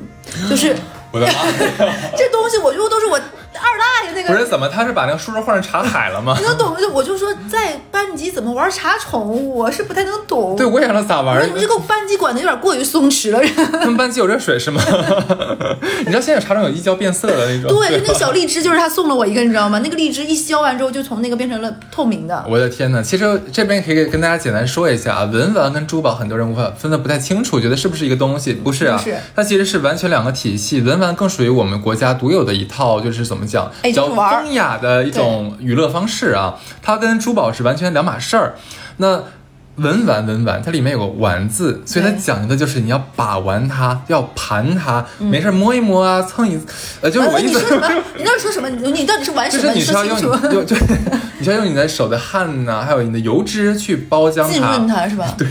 [0.48, 0.74] 就是
[1.12, 1.32] 我的妈！
[2.16, 3.20] 这东西，我觉得都是我
[3.64, 4.34] 二大爷那个。
[4.34, 6.44] 不是怎么，他是把那个书桌换成茶海了吗你？
[6.44, 6.76] 能懂？
[6.76, 10.56] 就我就说在班级怎么玩茶宠，我是不太能懂。
[10.56, 11.46] 对，我也想知道咋玩那？
[11.46, 13.40] 你们这个班级管的有点过于松弛了。
[13.80, 14.80] 他们班级有热水是吗？
[16.00, 17.70] 你知道现在茶宠有一浇变色的那种？
[17.78, 19.80] 对，就那个小荔枝，就是他送了我一个，你知道吗？
[19.82, 22.44] 那个荔枝一削完之后，就从那个变成了透明的。
[22.48, 28.52] 我的天呐，其实这边可以跟大家简单说一下啊，文玩跟珠宝很多人无法分得不太清楚，觉得是不是一个东西？
[28.52, 30.80] 不是啊，不是它其实是完全两个体系。
[30.80, 36.58] 文玩更属于我们国家独有的一套，就是怎么讲，哎比较就是玩儿风雅的一种娱乐方式啊。
[36.82, 38.54] 它跟珠宝是完全两码事儿。
[38.98, 39.22] 那
[39.76, 46.58] 文玩文玩，它里面有个玩字，所以它讲究的就是你要把玩它，要盘它，嗯没事儿摸一摸啊，蹭一，
[47.00, 47.58] 呃，就是我呃意思。
[47.58, 47.88] 你说什么？
[48.18, 48.68] 你到底说什么？
[48.70, 49.74] 你你到底是玩什么就是？
[49.74, 50.48] 你需要用说清楚。
[50.48, 50.78] 你用 对，
[51.38, 55.26] 你需要用你的手的汗呐、还有你的油脂去包浆它浸润它是吧？
[55.36, 55.46] 对，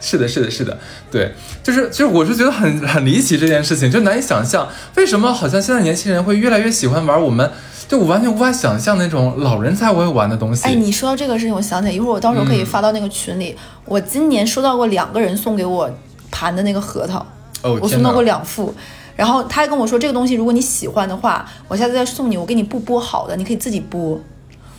[0.00, 0.76] 是的，是的，是的，
[1.10, 7.48] 对，就是就是，我是觉得很很离奇这件事情，就难以想象为什么好像现在年轻人会越来越喜欢玩我们，
[7.90, 10.64] 就我完全无法想象那种老人才会玩的东西。
[10.64, 13.56] 哎，你说到这个事情，我想起来，一会儿我到时候可以发到那个群里。
[13.84, 15.90] 我今年收到过两个人送给我
[16.30, 17.18] 盘的那个核桃，
[17.62, 18.72] 哦我送到过两副。
[19.16, 24.16] 然后他还跟我说，这个东西如果你喜欢的话，我下次再送你，我给你不剥好的，你可以自己剥。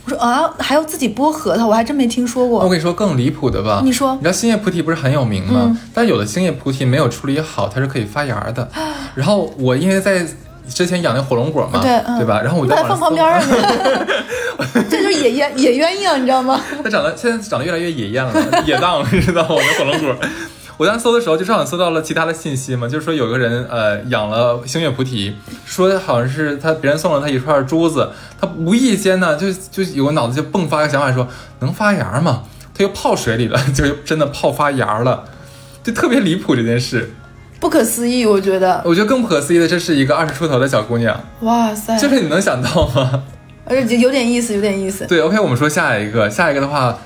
[0.04, 2.60] 我说啊，还要自己剥核桃，我还真没听说过。
[2.60, 5.64] 我跟你说更离谱的吧，你说你知道星叶菩提不是很有名吗？
[5.66, 8.66] 嗯但有的星叶菩提没有处理好，它是可以发芽的。
[9.14, 10.26] 然后我因为在
[10.68, 12.40] 之前养那火龙果嘛，对嗯吧？
[12.42, 14.06] 然后我就把它放旁搜边儿了，
[14.88, 16.60] 这就是野鸳野鸳鸯，你知道吗？
[16.82, 18.32] 它长得现在长得越来越野艳了，
[18.64, 19.48] 野荡，你知道吗？
[19.50, 20.16] 我的火龙果。
[20.78, 31.28] 我当时搜的时候，就正好搜到了其他的信息嘛，就是说有个人呃养了星月菩提，说好像是他别人送了他一串珠子，他无意间呢就就有个脑子就迸发个想法说
[31.60, 32.42] 能发芽吗？
[32.74, 35.24] 他又泡水里了， 就真的泡发芽了，
[35.84, 37.14] 就特别离谱这件事。
[37.62, 38.82] 不可思议，我觉得。
[38.84, 43.22] 我觉得更不可思议的，这是一个二十出头的小姑娘，哇塞，就是你能想到吗？
[43.64, 45.06] 而且有点意思，有点意思。
[45.06, 46.98] 对，OK，我们说下一个，下一个的话，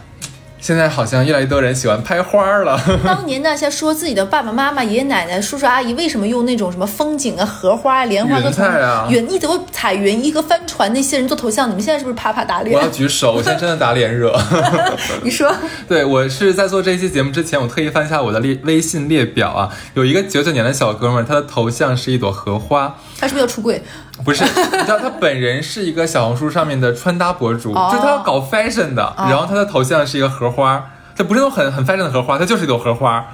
[0.67, 2.77] 现在好像越来越多人喜欢拍花儿了。
[3.07, 12.89] 当年那些说自己的爸爸妈妈、爷爷奶奶、叔叔阿姨为什么用那种什么风景啊、荷花啊、莲花云做头彩啊云一朵彩云一个帆船那些人做头像，你们现在是不是啪啪打脸我要？
[12.89, 14.37] 举手，我现在真的打脸热。
[15.23, 15.55] 你说
[15.87, 23.81] 对我是在做这一期节目之前，我特意翻一下我的列微信列表啊，有一个九九年的小哥们儿，他的头像是一朵荷花，他是不是要出柜？
[24.25, 30.85] 不是，你知道他本人是一个小红书上面的穿搭博主，哦就是他要搞 fashion 的，然后他的头像是一个荷花，
[31.17, 33.27] 它不是那种很很 fashion 的荷花，他就是一朵荷花。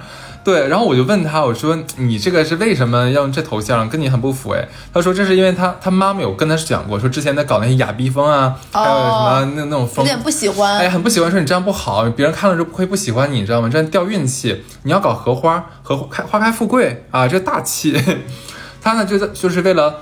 [0.43, 4.67] 对，然后我就问他，我说你这个是为什么要用这头像，跟你很不符哎？
[4.93, 10.79] 他说这是因为他他妈妈有跟他讲过，说之前在搞那些亚逼风啊，还有什么那那种风有风，点不喜欢。
[10.79, 13.69] 哎，很不喜欢，说你这样不好，别人看了之后会不喜欢你，你知道吗？
[13.71, 14.65] 这样掉运气。
[14.83, 17.97] 你要搞荷花，荷开花开富贵啊，这大气。
[18.83, 19.95] 他呢，就是就是为了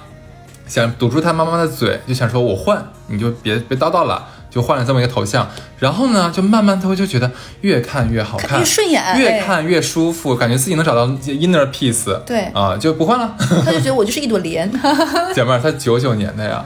[0.72, 5.46] 想堵住他妈妈的嘴，就想说我换，你就别别叨叨了，就换了这么一个头像。
[5.78, 7.30] 然后呢，就慢慢他会就觉得
[7.60, 12.18] 越看越好看，越顺眼越哎看越舒服，感觉自己能找到 inner peace。
[12.26, 13.36] 对啊，就不换了。
[13.66, 14.72] 他就觉得我就是一朵莲。
[15.36, 16.64] 姐妹儿，他九九年的呀，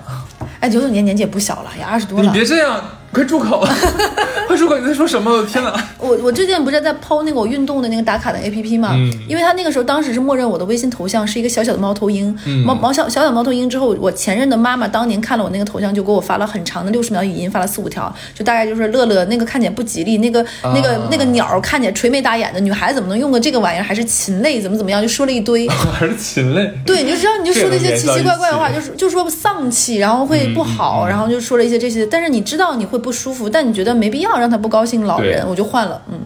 [0.60, 2.30] 哎，九九年年纪也不小了，也二十多了你。
[2.32, 2.80] 别这样，
[3.16, 3.66] 快住口，
[4.46, 4.78] 快住口！
[4.78, 5.32] 你在说什么？
[5.32, 5.74] 我的天哪！
[5.98, 25.66] 我我最近不是在抛那个我运动的那个打卡的 A P P 嘛，嗯因为他那个时候当时是默认我的微信头像是一个小小的猫头鹰，嗯猫猫小小小猫头鹰之后，我前任的妈妈当年看了我那个头像，就给我发了很长的六十秒语音，发了四五条，就大概就是乐乐那个看起来不吉利，那个那个啊那个鸟看起来垂眉打眼的，女孩子怎么能用个这个玩意儿，还是禽类，怎么怎么样，就说了一堆。
[25.98, 26.70] 还是禽类。
[26.86, 36.20] 对，你就知道，你就说了一些奇奇怪怪的话，就是就说丧气，然后会不好，然后就说了一些这些，但是你知道你会不舒服，但你觉得没必要让他不高兴，老人我就换了，嗯，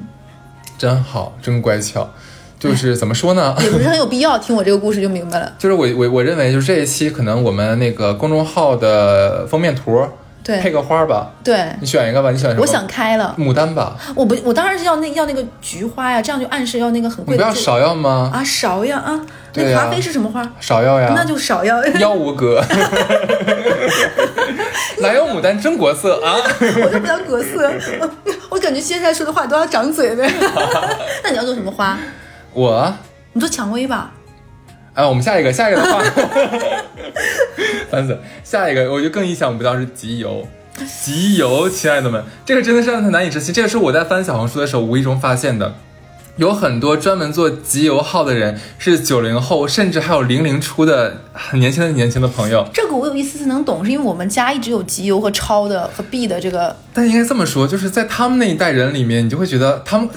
[0.78, 2.10] 真好，真乖巧。
[2.58, 3.54] 就是怎么说呢？
[3.62, 5.52] 也不是很有必要，听我这个故事就明白了。
[5.60, 10.08] 就是我我我认为，就是这一期可能我们那个公众号的封面图
[10.50, 12.62] 对配个花吧，对，你选一个吧，你选什么？
[12.62, 18.32] 我想开了，牡丹吧，我不，我当然是要那要那个菊花呀，这样就暗示要那个很你贵的这不要芍药吗？
[18.34, 19.22] 啊，芍药啊，
[19.54, 20.42] 那华妃是什么花？
[20.60, 22.60] 芍药呀，那就芍药， 妖无格，
[25.00, 26.38] 哪有牡丹真国色啊？
[26.84, 27.72] 我就不要国色。
[28.50, 30.28] 我感觉接下来说的话都要长嘴呗。
[31.24, 31.96] 那你要做什么花？
[32.54, 32.92] 我，
[33.34, 34.12] 你做蔷薇吧。
[35.00, 36.04] 哎，我们下一个，下一个的话，
[37.90, 38.20] 烦死了。
[38.44, 40.46] 下一个，我就更意想不到是集邮。
[41.02, 43.54] 集邮，亲爱的们，这个真的是让他难以置信。
[43.54, 45.74] 这个是我在翻小红书的时候无意中发现的。
[46.40, 52.66] 有很多专门做集邮号的人是九零后，甚至还有零零初的很年轻的年轻的朋友。
[52.74, 56.74] 这个我有一丝丝能懂，是因为我们家一直有集邮和超的和币的这个。
[56.94, 60.08] 但应该这么说，就是在他们那一代人里面，你就会觉得他们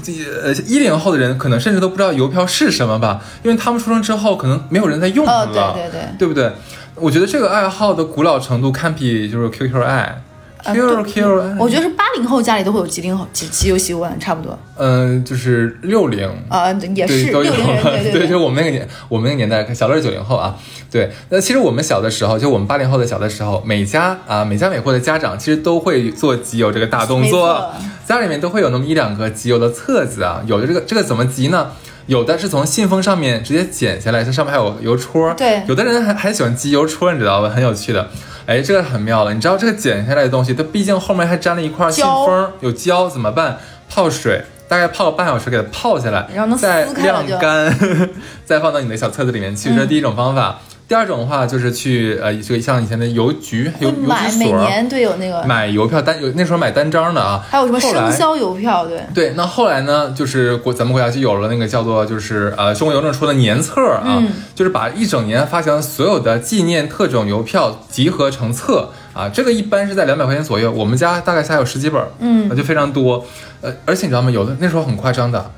[0.44, 6.52] 呃一零后的人可能甚至都不知道邮票是什么吧，因为他们出生之后可能没有人在用它了，对对对，对不对？
[6.94, 10.22] 我觉得这个爱好的古老程度堪比就是 QQ 爱。
[10.64, 14.57] Q Q，我觉得是八零后家里都会有集零后集集邮习惯，差不多。
[14.77, 20.57] 嗯，就是六零啊，也是六零人，对 对，就我们那个年，我们那个年代，小乐是九零后啊。
[20.90, 27.72] 对，那其实我们小的时候，就我们八零后的小的时候，每家啊每家每户的家长其实都会做集邮这个大动作，
[28.07, 30.42] 家里面都会有那么一两个集邮的册子啊。
[30.46, 31.72] 有的这个这个怎么集呢？
[32.07, 35.33] 有的是从信封上面直接剪下来，它上面还有邮戳。
[35.35, 37.49] 对，有的人还还喜欢集邮戳，你知道吧？
[37.49, 38.09] 很有趣的。
[38.45, 39.33] 哎，这个很妙了。
[39.33, 43.57] 你知道这个剪下来的东西，它毕竟后面还粘了一块信封，有胶，怎么办？
[43.88, 47.79] 泡水，大概泡个半小时，给它泡下来，然后再晾干，
[48.45, 49.73] 再放到你的小册子里面去。
[49.75, 50.59] 这是第一种方法。
[50.92, 57.42] 第二种的话就是去呃，就像以前的邮局、邮邮局所，每年对有那个买邮票单，有那时候买单张的啊。
[57.48, 58.85] 还有什么生肖邮票？
[58.85, 59.33] 对对。
[59.35, 64.22] 那后来呢，就是国咱们国家就有了那个叫做就是呃中国邮政出的年册啊，
[64.55, 69.31] 就是把一整年发行所有的纪念特种邮票集合成册啊。
[69.31, 73.24] 这个一般是在两百块钱左右，我们家大概才有十几本，嗯，那就非常多。
[73.62, 74.31] 呃，而且你知道吗？
[74.31, 75.50] 有的那时候很夸张的。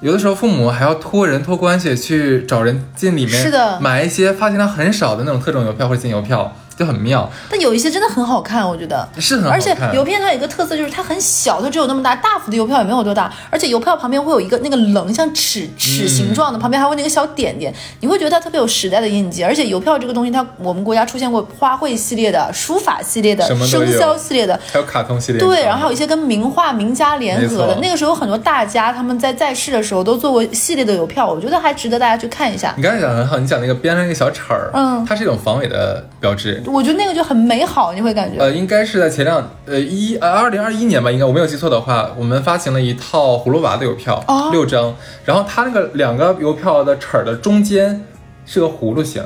[0.00, 6.56] 有的时候父母还要托人托关系去找人进里面，是的，买一些发行量很少的那种特种邮票或者金邮票。
[6.80, 9.58] 就很妙，但有一些真的很好看，我觉得是很好看。
[9.58, 13.30] 而且邮票它有一个特色，就是它很小，它只有那么大，大幅的邮票也没有多大。
[13.50, 19.44] 而且邮票旁边会有一个那个棱，像尺尺形状的，旁边还会那个小点点，你会觉得它特别有时代的印记。
[19.44, 25.38] 而且邮票这个东西，它我们国家出现过花卉系列的、书法系列的、生肖系列的，还有卡通系列。
[25.38, 27.76] 对，然后还有一些跟名画名家联合的。
[27.82, 32.72] 那个时候很多大家他们在在世的时候都做过系列的邮票，我觉得还值得大家去看一下。
[32.78, 36.62] 你刚才讲的很好，你讲那个边上那个小齿儿，嗯，它是一种防伪的标志。
[36.70, 37.40] 我觉得那个就很。
[37.40, 48.04] 美好，你会感觉呃，应该是在前两呃一呃二零二一年吧，应该我没有记错的话，我们发行了一套葫芦娃的邮票，六张，然后它那个两个邮票的齿儿的中间
[48.46, 49.20] 是个葫芦形。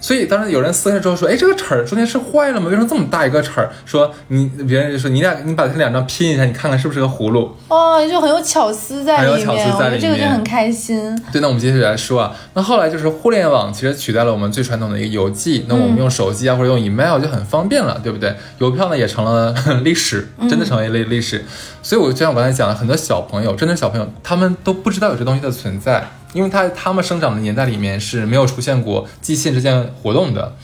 [0.00, 2.68] 所以当时有人撕开之后说：“哎，这个齿儿中间是坏了吗？
[2.68, 7.54] 为什么这么大一个齿儿？”说你别人就说你俩你把它两张拼一下，你看看是不是个葫芦？
[7.68, 11.14] 哦，就很有巧思在里面，这个就很开心。
[11.30, 18.34] 对，那我们接下来说啊，那后来就是互联网其实取代了我们最传统的一个邮寄，那我们用手机啊或者用 email 就很方便了，对不对？
[18.58, 21.44] 邮票呢也成了历史，真的成为历历史。
[21.82, 26.06] 所以我就像我刚才讲的，很多小朋友，真的小朋友，他们都不知道有这东西的存在。
[26.32, 30.54] 因为他他们生长的年代里面是没有出现过寄信这件活动的，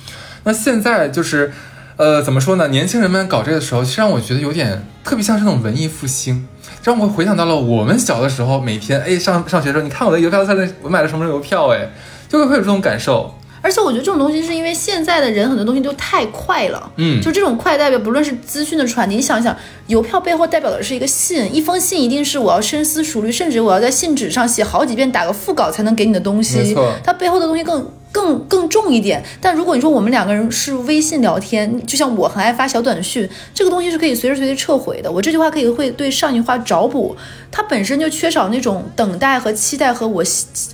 [0.45, 1.53] 那现在就是，
[1.97, 2.69] 呃，怎么说呢？
[2.69, 6.47] 年轻人们搞这个时候，其实让我觉得有点特别像是那种文艺复兴，
[6.85, 11.91] 让我回想到了我们小的时候，每天哎上上学的时候，你看我的邮票在那，我买了什么邮票哎，
[12.29, 13.35] 就会会有这种感受。
[13.67, 19.57] 而且我觉得这种东西是因为现在的人很多东西都太快了，嗯，就这种快代表不论是资讯的传递，你想想，
[19.89, 27.85] 邮票背后代表的是一个信，一封信一定是我要深思熟虑，甚至我要在信纸上写好几遍，打个副稿才能给你的东西，它背后的东西更。
[28.17, 35.13] 更更重一点，但如果你说我们两个人是微信聊天，就像我很爱发小短讯，这个东西是可以随时随地撤回的。
[35.13, 37.15] 我这句话可以会对上一句话找补，
[37.53, 40.25] 它本身就缺少那种等待和期待和我，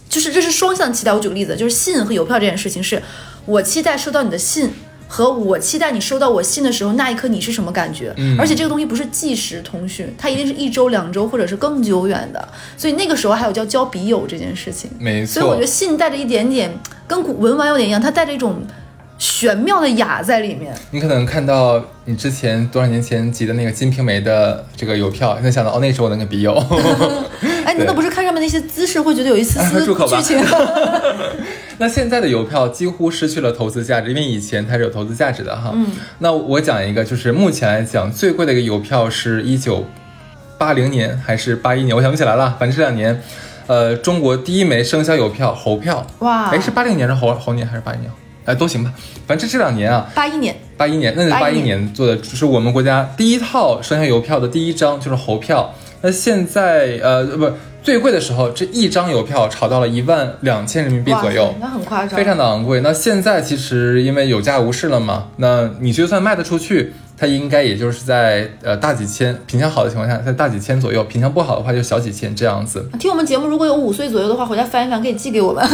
[0.08, 1.12] 就是这是双向期待。
[1.12, 3.02] 我举个例子，就是信和邮票这件事情，是
[3.44, 4.70] 我期待收到你的信。
[5.12, 8.14] 和我期待你收到我信的时候，那一刻你是什么感觉？
[8.16, 12.48] 嗯，而且这个东西不是即时通讯，它一定是一周、两周或者是更久远的。
[12.78, 14.90] 所以那个时候还有叫交笔友这件事情。
[14.98, 15.34] 没错。
[15.34, 16.72] 所以我觉得信带着一点点
[17.06, 18.62] 跟古文玩有点一样，它带着一种
[19.22, 20.74] 玄妙的雅在里面。
[20.90, 26.52] 你可能看到你之前多少年前集的那个《金瓶梅》的这个邮票，你能想到哦，那是我那个笔友。
[27.64, 30.44] 哎，你那不是看上面那些姿势会觉得有一丝丝剧情？
[31.78, 35.70] 那现在的邮票几乎失去了投资价值，因为以前它是有投资价值的哈。
[35.72, 35.86] 嗯，
[36.18, 39.86] 那我讲一个，就是目前来讲最贵的一个邮票是一九
[40.58, 42.56] 八零年还是八一年，我想不起来了。
[42.58, 43.22] 反正这两年，
[43.68, 48.10] 呃，中国第一枚生肖邮票猴票，哇，哎，是八零年是猴猴年还是八一年？
[48.44, 48.92] 哎，都行吧，
[49.26, 55.74] 反正这这两年啊，八一年，八一年，那是八一年做的，就是我们国家第一套生肖邮票的第一张就是猴票。
[56.00, 57.50] 那现在呃不。
[57.82, 62.80] 最贵的时候，这一张邮票炒到了一万两千人民币左右，那很夸张，非常的昂贵。
[62.80, 66.92] 那现在其实因为有价无市了嘛，那你就算卖得出去。
[67.18, 72.88] 它应该也就是在呃大几千，品相好的情况下在大几千左右，品相不好的话就小几千这样子。
[73.00, 75.64] 听我们节目如果有五岁左右的话，回家翻一翻可以寄给我们。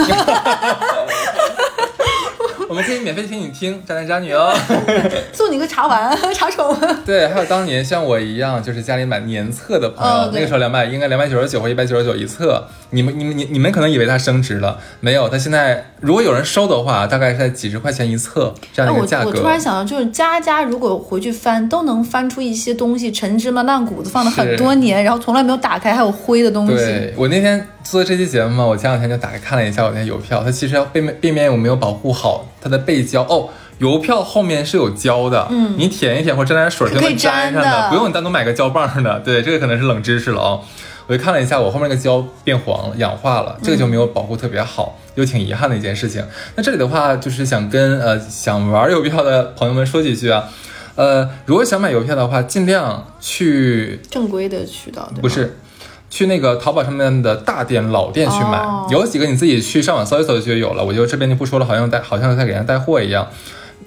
[2.69, 4.55] 我们可以免费听你听渣男渣女哦，
[5.33, 6.77] 送你个茶碗 茶宠。
[7.05, 12.67] 对，还有当年像我一样，就是家里买年册的朋友，那个时候两百应该两百九十九或一百九十九一册。
[12.91, 19.31] 你们你们你你们可能以为它升值了，没有，它现在如果有人收的话，大概是在几十块钱一册这样的一个价格。
[19.31, 26.75] 我突然想到，就是家家如果回去翻，都能翻出一些东西，陈芝麻烂谷子放了很多年，然后从来没有打开，还有灰的东西。
[26.75, 33.49] 对我那天做这期节目嘛，我前两天就打开看了一下我那邮票，它其实背面背面有没有保护好它的背胶哦。
[33.79, 39.21] 邮票后面是有胶的，嗯，你舔一舔或者沾点水就能粘上的不用你单独买个胶棒的。
[39.21, 40.61] 对，这个可能是冷知识了哦。
[41.07, 46.23] 我就看了一下，我后面那个胶变黄了，氧化了，这个就没有保护特别好，就挺遗憾的一件事情。
[46.57, 50.49] 那这里的话，就是想跟呃想玩邮票的朋友们说几句啊，
[50.97, 55.57] 呃，如果想买邮票的话，尽量去正规的渠道，对不是，
[56.11, 60.85] 去那个淘宝上面的大店、老店去买，哦有几个你自己去上网搜一搜就有了。
[60.85, 63.29] 我就这边就不说了，好像带好像在给人家带货一样。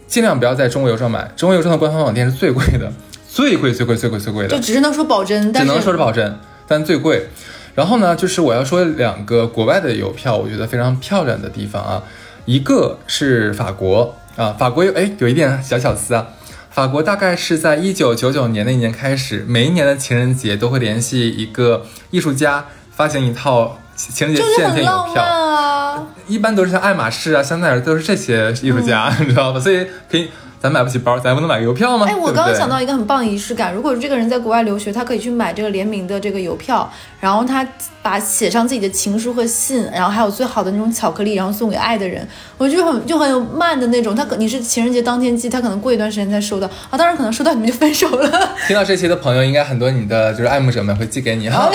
[0.08, 2.92] 尽量不要在中国邮政买，中国邮政的官方网店是最贵的，
[3.30, 7.28] 最贵、最贵、最贵、最贵的就，只是能说保真，但是只能说是保真，但最贵。
[7.76, 12.04] 然后呢，就是我要说两个国外的邮票，我觉得非常漂亮的地方啊，
[12.44, 16.28] 一个是法国啊，法国有哎有一点小巧思啊。
[16.72, 26.08] 法国大概是在一九九九年那一年开始，每一年的情人节都会联系一个艺术家发行一套情人节限定邮票，啊。
[26.28, 29.60] 一般都是像爱马仕啊、香奈儿都是这些艺术家，嗯 你知道吧？
[29.60, 30.30] 所以可以，
[30.62, 32.06] 咱买不起包，咱不能买个邮票吗？
[32.08, 36.88] 哎，我刚刚想到一个很棒的仪式感，如果这个人在国外留学，他可以去买这个联名的这个邮票，
[37.20, 37.68] 然后他
[38.04, 42.28] 把写上自己的情书和信，然后还有最好的那种巧克力，然后送给爱的人，
[42.60, 44.16] 我就很就很有慢的那种。
[44.16, 48.30] 他可你是情人节当天寄，他可能过一段时间才收到啊，当然可能收到你们就分手了。
[48.68, 51.72] 听到这期的朋友，应该很多你的就是爱慕者们会寄给你哈。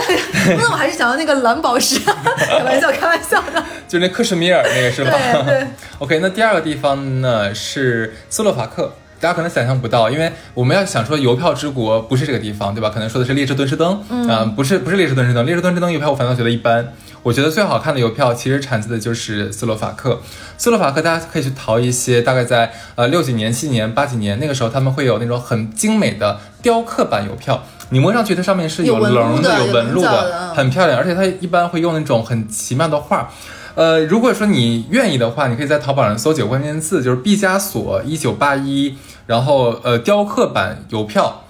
[0.47, 1.99] 那我还是想要那个蓝宝石，
[2.39, 3.61] 开玩笑，开玩笑的。
[3.89, 5.13] 就那克什米尔那个是吧？
[5.13, 5.67] 对对
[5.99, 12.91] OK，那第二个地方呢是斯洛伐克，大家可能想象不到，因为我们要想说邮票之国不是这个地方，对吧？
[12.91, 16.93] 可能说的是列支敦士登，嗯、不是不是列支敦士登，列支敦士登邮票我反倒觉得一般。
[17.23, 20.21] 我觉得最好看的邮票其实产自的就是斯洛伐克。
[20.59, 33.33] 斯洛伐克大家可以去淘一些，大概在呃六几年、七年、八几年那个时候，他们会有那种很精美的雕刻版邮票，你摸上去它上面是有棱的有纹路的很漂亮，而且它一般会用那种很奇妙的画。
[33.77, 38.97] 呃，如果说你愿意的话，你可以在淘宝上搜几个关键字，就是毕加索一九八一，
[39.27, 41.45] 然后呃雕刻版邮票。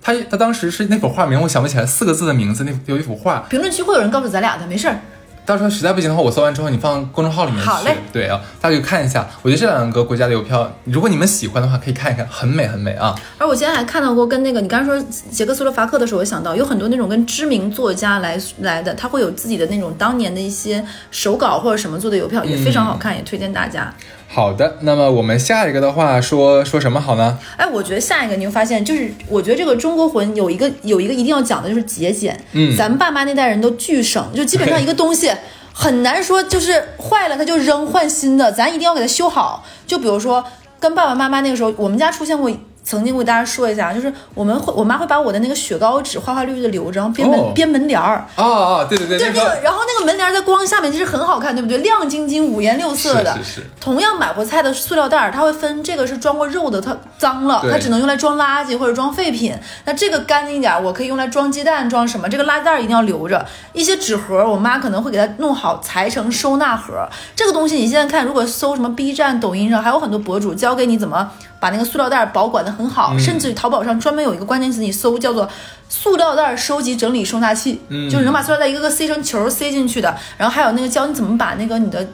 [0.00, 3.46] 他他当时是那幅画名，我想不起来四个字的名字，那有一幅画。
[3.50, 5.00] 评论区会有人告诉咱俩的，没事儿。
[5.44, 7.68] 到时候实在不行的话，我搜完之后你放公众号里面去。
[7.68, 9.28] 好嘞对啊，大家去看一下。
[9.42, 13.14] 我觉得这两个国家的邮票，如果你们喜欢的话，可以看一看，很美很美啊。
[13.38, 23.92] 而我今天还看到过跟那个你刚才说捷克斯洛伐克的时候，我想到有很多那种跟知名作家来来的，他会有自己的那种当年的一些手稿或者什么做的邮票，也非常好看，也推荐大家。
[24.34, 27.38] 好的，那么我们下一个的话说说什么好呢？
[27.58, 32.34] 哎，我觉得下一个你会发现，就是我觉得这个中国魂有一个有一个一定要讲的就是节俭。
[32.52, 35.30] 嗯咱们爸妈那代人都巨省，就基本上一个东西
[35.74, 39.66] 很难说就是坏了他就扔换新的，咱一定要给它修好。
[39.86, 40.42] 就比如说
[40.80, 42.50] 跟爸爸妈妈那个时候，我们家出现过。
[42.84, 51.78] 曾经我给大家说一下，就是我们会，我妈会把我的那个雪糕纸花花绿绿的留着，然后编门、哦编门帘儿，哦哦，对对对，那就那个，然后那个门帘儿在光下面其实很好看，对不对？
[51.78, 53.36] 亮晶晶、五颜六色的。
[53.36, 59.54] 是是是同样买过菜的塑料袋儿，它会分这个是装过肉的，它脏了，它只能用来装垃圾或者装废品。
[59.84, 62.28] 那这个干净一点儿，我可以用来装鸡蛋、装什么？
[62.28, 63.44] 这个垃圾袋儿一定要留着。
[63.72, 67.08] 一些纸盒，我妈可能会给它弄好，裁成收纳盒。
[67.36, 71.30] 这个东西你现在看，如果搜什么 B 站、抖音上，还有很多博主教给你怎么
[71.62, 75.48] 把那个塑料袋儿保管的很好，甚至淘宝上专门有一个关键词，你搜叫做
[75.88, 80.12] “塑料袋儿收集整理收纳器”，嗯就是能把塑料袋一个个塞成球儿塞进去的。
[80.36, 82.04] 然后还有那个教你怎么把那个你的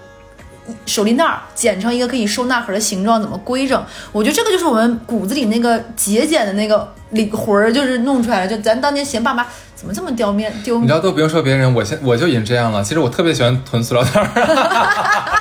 [0.84, 3.82] 手拎袋儿剪成一个可以收纳盒的形状，怎么规整？
[4.12, 8.46] 我觉得这个就是我们骨子里那个节俭的那个灵魂儿，就是弄出来了。
[8.46, 12.84] 就咱当年嫌爸妈怎么这么丢面丢你知道都不用说别人，我现我就已经这样了。
[12.84, 14.28] 其实我特别喜欢囤塑料袋儿，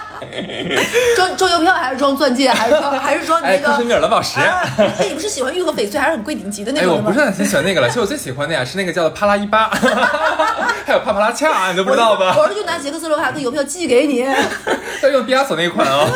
[1.16, 3.74] 装装邮票，还是装钻戒，还是装还是装哎，那个？
[3.74, 4.40] 克什米尔蓝宝石。
[4.40, 7.08] 啊哎，你不是喜欢玉和翡翠，还是很贵顶级的那哎，种的吗？
[7.08, 9.70] 我不是很喜欢那个了，其实我最喜欢的呀是那个叫做帕拉伊巴，
[10.86, 12.36] 还有帕帕拉恰，你都不知道吧？
[12.38, 14.26] 我儿子就拿捷克斯洛伐克邮票寄给你，
[15.04, 16.08] 要用毕加索那款哦。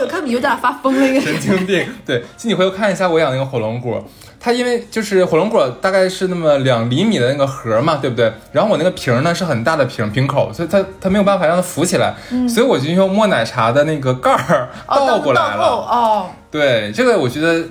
[0.00, 1.86] 我看你有点发疯了，应该神经病。
[2.04, 4.04] 对，请你回头看一下我养那个火龙果，
[4.38, 8.32] 它因为就是火龙果大概是那么两厘米的那个核嘛，对不对？
[8.52, 12.14] 然后我那个瓶儿呢是很大的瓶瓶口，所以它它没有办法让它浮起来，
[12.48, 15.64] 所以我就用莫奶茶茶的那个盖儿倒过来了。
[15.64, 17.64] 哦，对，这个我觉得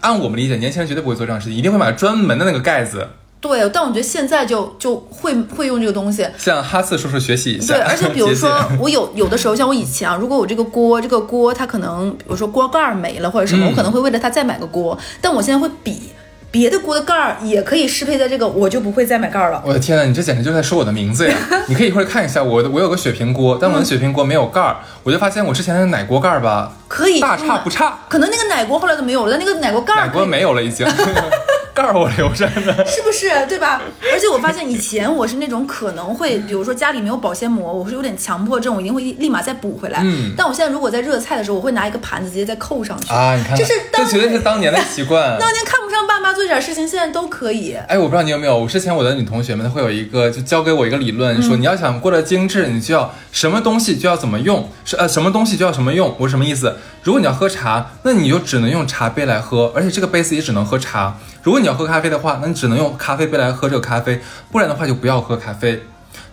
[0.00, 3.06] 按我们理解，年轻人绝对不会做这样的事情，一定会买专门的那个盖子。
[3.40, 6.26] 对，但我觉得现在就就会会用这个东西。
[6.36, 7.74] 向哈次叔叔学习一下。
[7.74, 14.98] 对，而且比如说，我有有的时候，像我以前啊，如果我这个锅，这个锅它可能，比如说锅盖儿没了或者什么，嗯我可能会为了它再买个锅。
[15.20, 16.02] 但我现在会比
[16.50, 19.62] 别的锅的盖儿也可以适配在这个，我就不会再买盖儿了。
[19.66, 21.34] 我的天呐，你这简直就在说我的名字呀！
[21.68, 30.86] 你可以一会儿看一下我的，我有个雪平锅，但我的雪平锅没有盖儿，我就发现我之前的奶锅盖儿吧，可以大差不差，可能那个奶锅后来都没有了，但那个奶锅盖儿奶锅没有了已经，
[31.74, 32.74] 盖儿我留着呢。
[32.86, 33.80] 是不是对吧？
[34.12, 40.00] 而且我发现以前我是那种可能会，比如说家里没有保鲜膜，我是有点强迫症，我一定会立马再补回来。
[40.02, 43.12] 嗯但我现在如果在热菜的时候，我会拿一个盘子直接再扣上去。
[43.12, 45.38] 啊，你看看，这是当这绝对是当年的 习惯。
[45.38, 47.72] 当年看不上爸妈做这点事情，现在都可以。
[47.88, 56.14] 哎，我不知道你有没有，我之前我的女同学们她会有一个，就教给我一个理论，说你要想过得精致，你就要什么东西就要怎么用，是呃什么东西就要什么用。
[56.18, 56.76] 我是什么意思？
[57.02, 61.16] 如果你要喝茶，那你就只能用茶杯来喝，而且这个杯子也只能喝茶。
[61.42, 64.20] 如果你要喝咖啡的话，那你只能用咖啡杯来喝这个咖啡，
[64.52, 65.82] 不然的话就不要喝咖啡。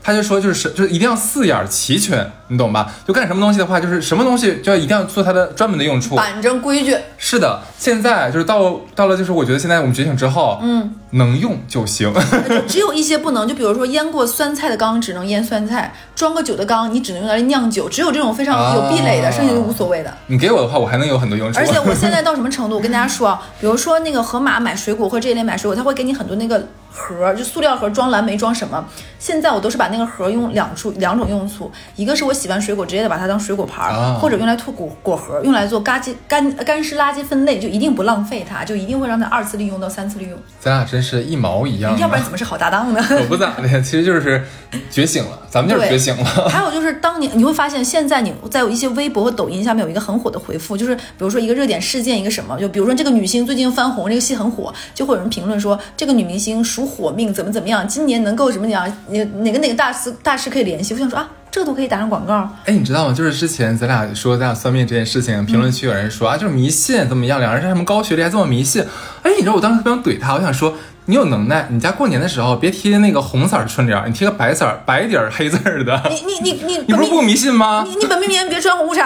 [0.06, 2.94] 他就说，就是就是一定要四眼儿齐全，你懂吧？
[3.08, 6.16] 就干什么东西的话，就是什么东西就要一定要做它的专门的用处。
[6.16, 12.14] 板正规矩，是的，现在就是到到了，就是我觉得现在我们觉醒之后，嗯，能用就行。
[12.48, 20.14] 就只有一些不能，就比如说腌过酸菜的缸只能腌酸菜，装过酒的缸你只能用来酿酒，只有这种非常有壁垒的，啊剩下就无所谓的。
[20.28, 21.60] 你给我的话，我还能有很多用处。
[21.60, 22.76] 而且我现在到什么程度？
[22.76, 28.86] 我跟大家说啊，比如说那个盒马买水果或者这一类买水果，他会给你很多那个盒儿，就塑料盒装蓝莓装什么。
[29.18, 41.98] 现在我都是把那个盒儿用两处两种用处，一个是我洗完水果直接的把它当水果盘或者用来吐果果核，用来做干净干干湿垃圾分类，就一定不浪费它，就一定会让它二次利用到三次利用，咱俩真是一毛一样。
[42.00, 43.00] 要不然怎么是好搭档呢？
[43.22, 44.44] 我不咋的，其实就是
[44.90, 46.26] 觉醒了，咱们就是觉醒了。
[46.50, 60.94] 还有就是，当年你会发现，现在你在有一些微博和抖音下面有一个很火的回复，就是比如说一个热点事件，一个什么，就比如说这个女星最近翻红，这个戏很火，就会有人评论说这个女明星属火命，怎么怎么样，今年能够怎么讲，哪哪个哪个大师大师可以联系？
[60.94, 63.14] 我想说啊，这都可以打上广告，哎，你知道吗？
[63.14, 68.84] 就是之前咱俩说咱俩算命这件事情，评论区有人说、啊，就是迷信怎么样，两人是什么高学历还这么迷信。
[69.24, 70.76] 哎，你知道我当时特别想怼他，我想说。
[71.08, 77.84] 你有能耐，你家过年的时候别贴那个红色春联儿，你贴个白色儿白底儿黑字儿的，你你你你 你不是不迷信吗？
[77.88, 79.06] 你你本命年别穿红裤衩，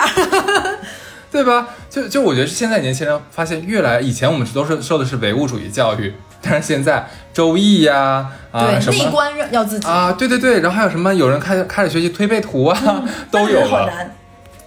[1.32, 1.68] 对吧？
[1.90, 13.92] 就就我觉得现在年轻人发现越来，以前我们都是受的是唯物主义教育，但是现在周易呀啊对什么内观要自己，啊，对对对，然后还有什么有人开开始学习推背图啊， 都有了。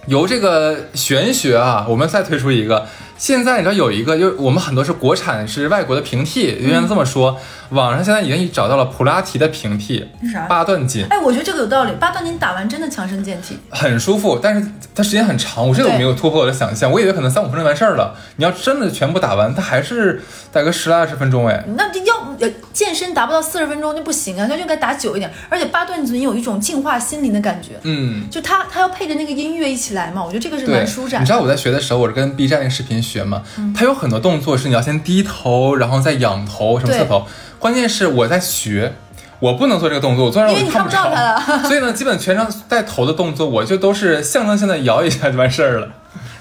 [0.07, 2.85] 由这个玄学啊，我们再推出一个。
[3.23, 7.39] 现在你知道有一个，就我们很多是国产，是外国的平替，应该这么说。
[7.69, 13.57] 网上现在已经找到了普拉提的平替是啥，八段锦，哎，我觉得这个有道理，八段锦打完真的强身健体。
[13.69, 15.65] 很舒服，但是它时间很长。
[15.65, 18.13] 我这个没有突破我的想象，我以为可能三五分钟完事儿了。
[18.35, 20.21] 你要真的全部打完，它还是
[20.51, 21.63] 大概十来二十分钟哎。
[21.77, 25.31] 那这要呃健身达不到四十分钟就不行啊，那就该打久一点。
[25.49, 31.31] 而且八段锦有一种净化心灵的感觉，嗯，就它它要配着那个音乐一起来嘛，我觉得这个是，蛮舒展你知。
[31.31, 33.43] 道我在学的时候，我是跟 B 站那个视频学嘛，
[33.75, 37.25] 它有很多动作是你要先低头，然后再仰头，什么侧头。
[37.59, 38.93] 关键是我在学，
[39.39, 41.15] 我不能做这个动作，我做让我看不着到
[41.45, 45.89] 它了所以呢，基本全程带头的动作，我就都是象征性的摇一下就完事儿了。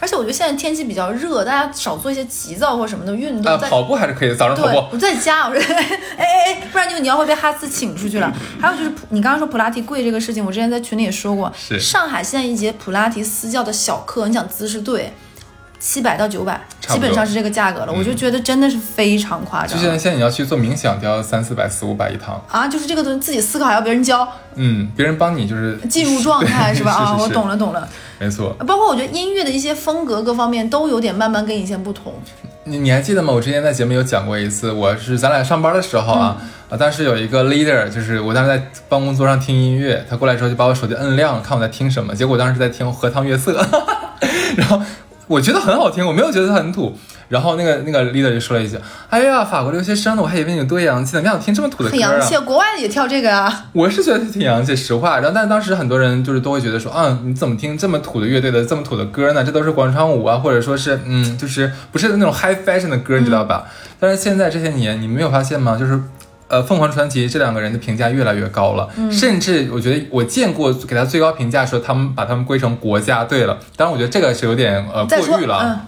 [0.03, 3.53] 而且我觉得现在天气比较热，大家少做一些急躁或什么的运动。
[3.53, 4.87] 啊，跑步还是可以的，早上跑对，步。
[4.91, 5.87] 我在家，我说，哎
[6.17, 8.33] 哎哎，不然就你要会被哈斯请出去了。
[8.61, 15.13] 还有就是普，你刚刚说普拉提贵这个事情，我之前在群里也说过，是上海现在一节普拉提私教的小课，你想姿势对，
[15.85, 17.93] 七百到九百，基本上是这个价格了。
[17.93, 19.77] 我就觉得真的是非常夸张。
[19.77, 22.41] 就像现在你要去做冥想，都要三四百、四五百一堂。
[22.49, 26.93] 啊，就是这个东西自己思考，还要别人教，嗯，别人帮你就是进入状态 是吧？
[26.93, 27.89] 啊，我懂了，了懂了。
[28.21, 28.53] 没错。
[28.65, 32.15] 包括我觉得音乐的一些风格各方面都有点慢慢跟以前不同。
[32.63, 33.33] 你你还记得吗？
[33.33, 43.61] 我之前在节目有讲过一次，我是咱俩上班的时候啊，嗯啊，当时有一个 leader，就是我当时在办公桌上听音乐，他过来之后就把我手机摁亮，看我在听什么，结果我当时在听《荷塘月色》，
[44.57, 44.81] 然后
[45.33, 46.97] 我觉得很好听，我没有觉得它很土。
[47.29, 48.79] 然后那个那个 leader 就说了一句
[49.09, 53.65] ：“哎呀，法国留学生呢，我还以为你有多洋气呢，没想到听这么土的歌啊很洋气，！”国外的也跳这个啊。
[53.73, 55.19] 我是觉得挺洋气，实话。
[55.19, 59.43] 然后，但当时很多人就是都会觉得说，啊，你怎么听这么土的乐队的这么土的歌呢？
[59.43, 63.65] 这都是广场舞啊，或者说是，嗯，就是不是那种 high fashion 的歌，你知道吧？
[63.99, 65.79] 但是现在这些年，你没有发现吗？
[65.79, 65.99] 就是。
[66.53, 73.59] 呃，凤凰传奇这两个人的评价越来越高了，甚至我觉得我见过给他最高评价说他们把他们归成国家队了。
[73.75, 75.81] 当然，我觉得这个是有点呃，过誉了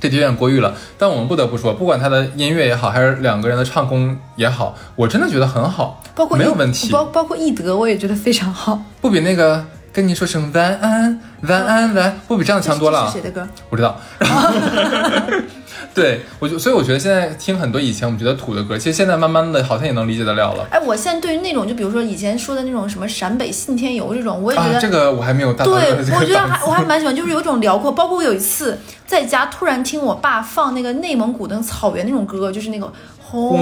[0.00, 0.74] 这就有点过誉了。
[0.96, 8.80] 但我们不得不说，不管他的音乐也好，还是两个人的唱功也好，我真的觉得很好，包括没有问题，包包括易德，我也觉得非常好。
[9.02, 13.10] 不比那个跟你说声晚安，晚安，晚安，不比这样强多了。
[13.12, 13.46] 谁的歌？
[13.68, 14.00] 不知道。
[15.92, 20.66] 对，我就所以我觉得现在听很多以前我们觉得土的歌，其实现在慢慢的好像也能理解得了了。
[20.70, 27.90] 哎，我现在对于那种就比如说以前说的那种什么陕北信天游这种，我也觉得、啊，这个我还没有对，我觉得还我还蛮喜欢，就是有一种辽阔。
[27.90, 32.90] 包括我有一次在家突然听我爸放那个内蒙古的草原那种歌，就是那个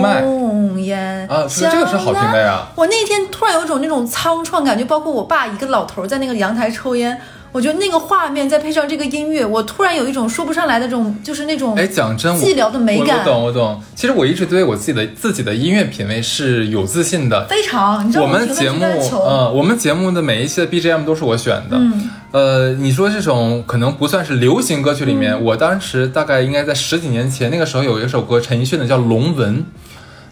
[0.00, 7.18] 麦红颜啊是这个是好听的呀我那天突然有一种那种苍怆感，就包括我爸一个老头在那个阳台抽烟。
[7.52, 13.82] 我觉得那个画面再配上这个音乐，我突然有一种说不上来的这种，就是那种哎，讲真，我寂寥的美感我我懂，我懂。
[13.94, 17.46] 其实我一直对我自己的自己的音乐品味是有自信的。
[17.48, 18.06] 非常。
[18.06, 21.76] 你知道我们节目，区在求嗯，我们节目的每一期的 BGM 都是我选的。
[21.76, 29.56] 嗯，呃，你说这种可能不算是流行歌曲里面，嗯我当时大概应该在十几年前，那个时候有一首歌，陈奕迅的叫《龙纹》，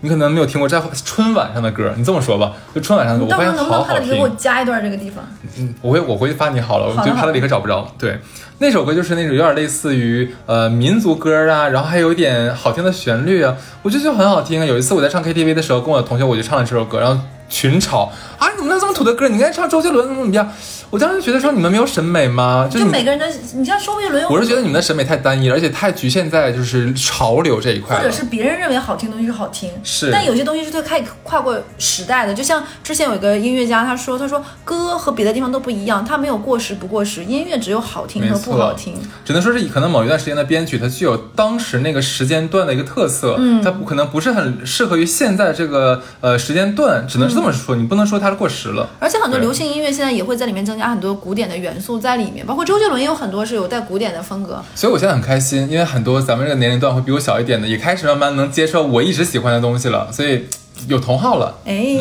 [0.01, 1.93] 你可能没有听过，在春晚上的歌。
[1.97, 4.29] 你这么说吧，就春晚上的歌，我发现好好能快点给我。
[4.37, 5.25] 加一段这个地方？
[5.59, 7.87] 嗯，我会我回去发你好了，我觉得拍了立刻找不着。
[7.99, 8.19] 对，
[8.59, 14.65] 那首歌就是那种有点类似于呃民族歌啊，然后还有一点好听的旋律啊，我觉得就很好听啊。
[14.65, 19.29] 有一次我在唱 KTV 的时候，跟我的同学我就唱了这首歌，然后群吵啊，你怎么能这么土的歌？
[19.29, 20.47] 你应该唱周杰伦怎么怎么样？
[20.91, 22.69] 我当时觉得说你们没有审美吗？
[22.71, 27.97] 就每个人的，你像周杰伦，我是觉得你们的审美太单一了，而且太局限在就是潮流这一块。
[27.97, 32.33] 或者是别人认为好听的东西是好听，是但有些东西是它可以跨过时代的。
[32.33, 38.95] 就像之前有一个音乐家，他说，他说歌和别的地方都不一样，它没有过时不过时，音乐只有好听和不好听。
[39.25, 48.89] 只能说是可能某一段时间的编曲，它具有当时那个时间段的一个特色，嗯，它不可能不是很适合于现在这个呃时间段，只能是这么说，你不能说它是过时了。
[49.01, 54.63] 而且很多流行音乐现在也会在里面增加很多古典的元素在里面，包括周杰伦也有很多是有带古典的风格。
[54.75, 60.47] 所以我现在很开心，因为很多咱们这个年龄段会比我小一点的，也开始慢慢能接受我一直喜欢的东西了，所以
[60.89, 61.59] 有同好了。
[61.65, 61.97] 哎，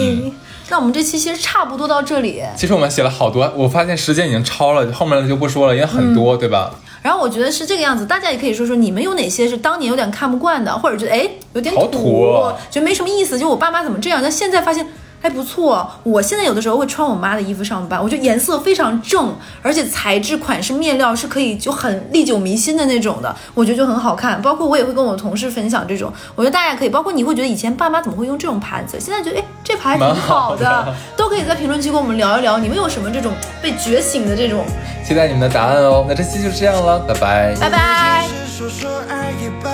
[0.69, 2.41] 那我们这期其实差不多到这里。
[2.55, 6.73] 其实我们写了好多，我发现时间已经超了，后面的就不说了，因为很多，对吧？
[7.01, 14.88] 然后我觉得是这个样子，大家也可以说说你们有哪些是当年有点看不惯的，或者觉得哎有点好土哦觉得没什么意思，就我爸妈怎么这样，但现在发现
[15.26, 15.89] 还不错。
[16.03, 24.39] 我现在有的时候会穿我妈的衣服上班，我觉得颜色非常正，而且材质、款式、面料是可以就很历久弥新的那种的，我觉得就很好看。
[24.39, 34.63] 包括我也会跟我同事分享这种，我觉得大家也可以，包括你会觉得以前爸妈怎么会用这种盘子，现在觉得哎这盘还挺好的，好的都可以在评论区跟我们聊一聊，你们有什么这种被觉醒的这种，
[35.03, 36.05] 期待你们的答案哦。
[36.07, 37.55] 那这期就这样了，拜拜。
[37.59, 38.28] 拜拜。
[38.55, 39.71] 说说而已吧。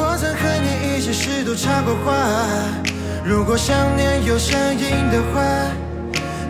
[0.00, 2.14] 我曾和你一起试图插过话，
[3.24, 5.42] 如果想念有声音的话，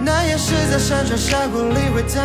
[0.00, 2.22] 那也是在山川峡谷里回荡。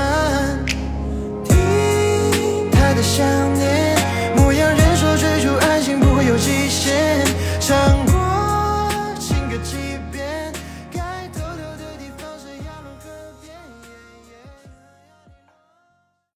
[1.43, 3.25] 听他的想
[3.55, 3.97] 念，
[4.35, 7.25] 牧羊人说追逐爱情不会有极限，
[7.59, 8.12] 唱。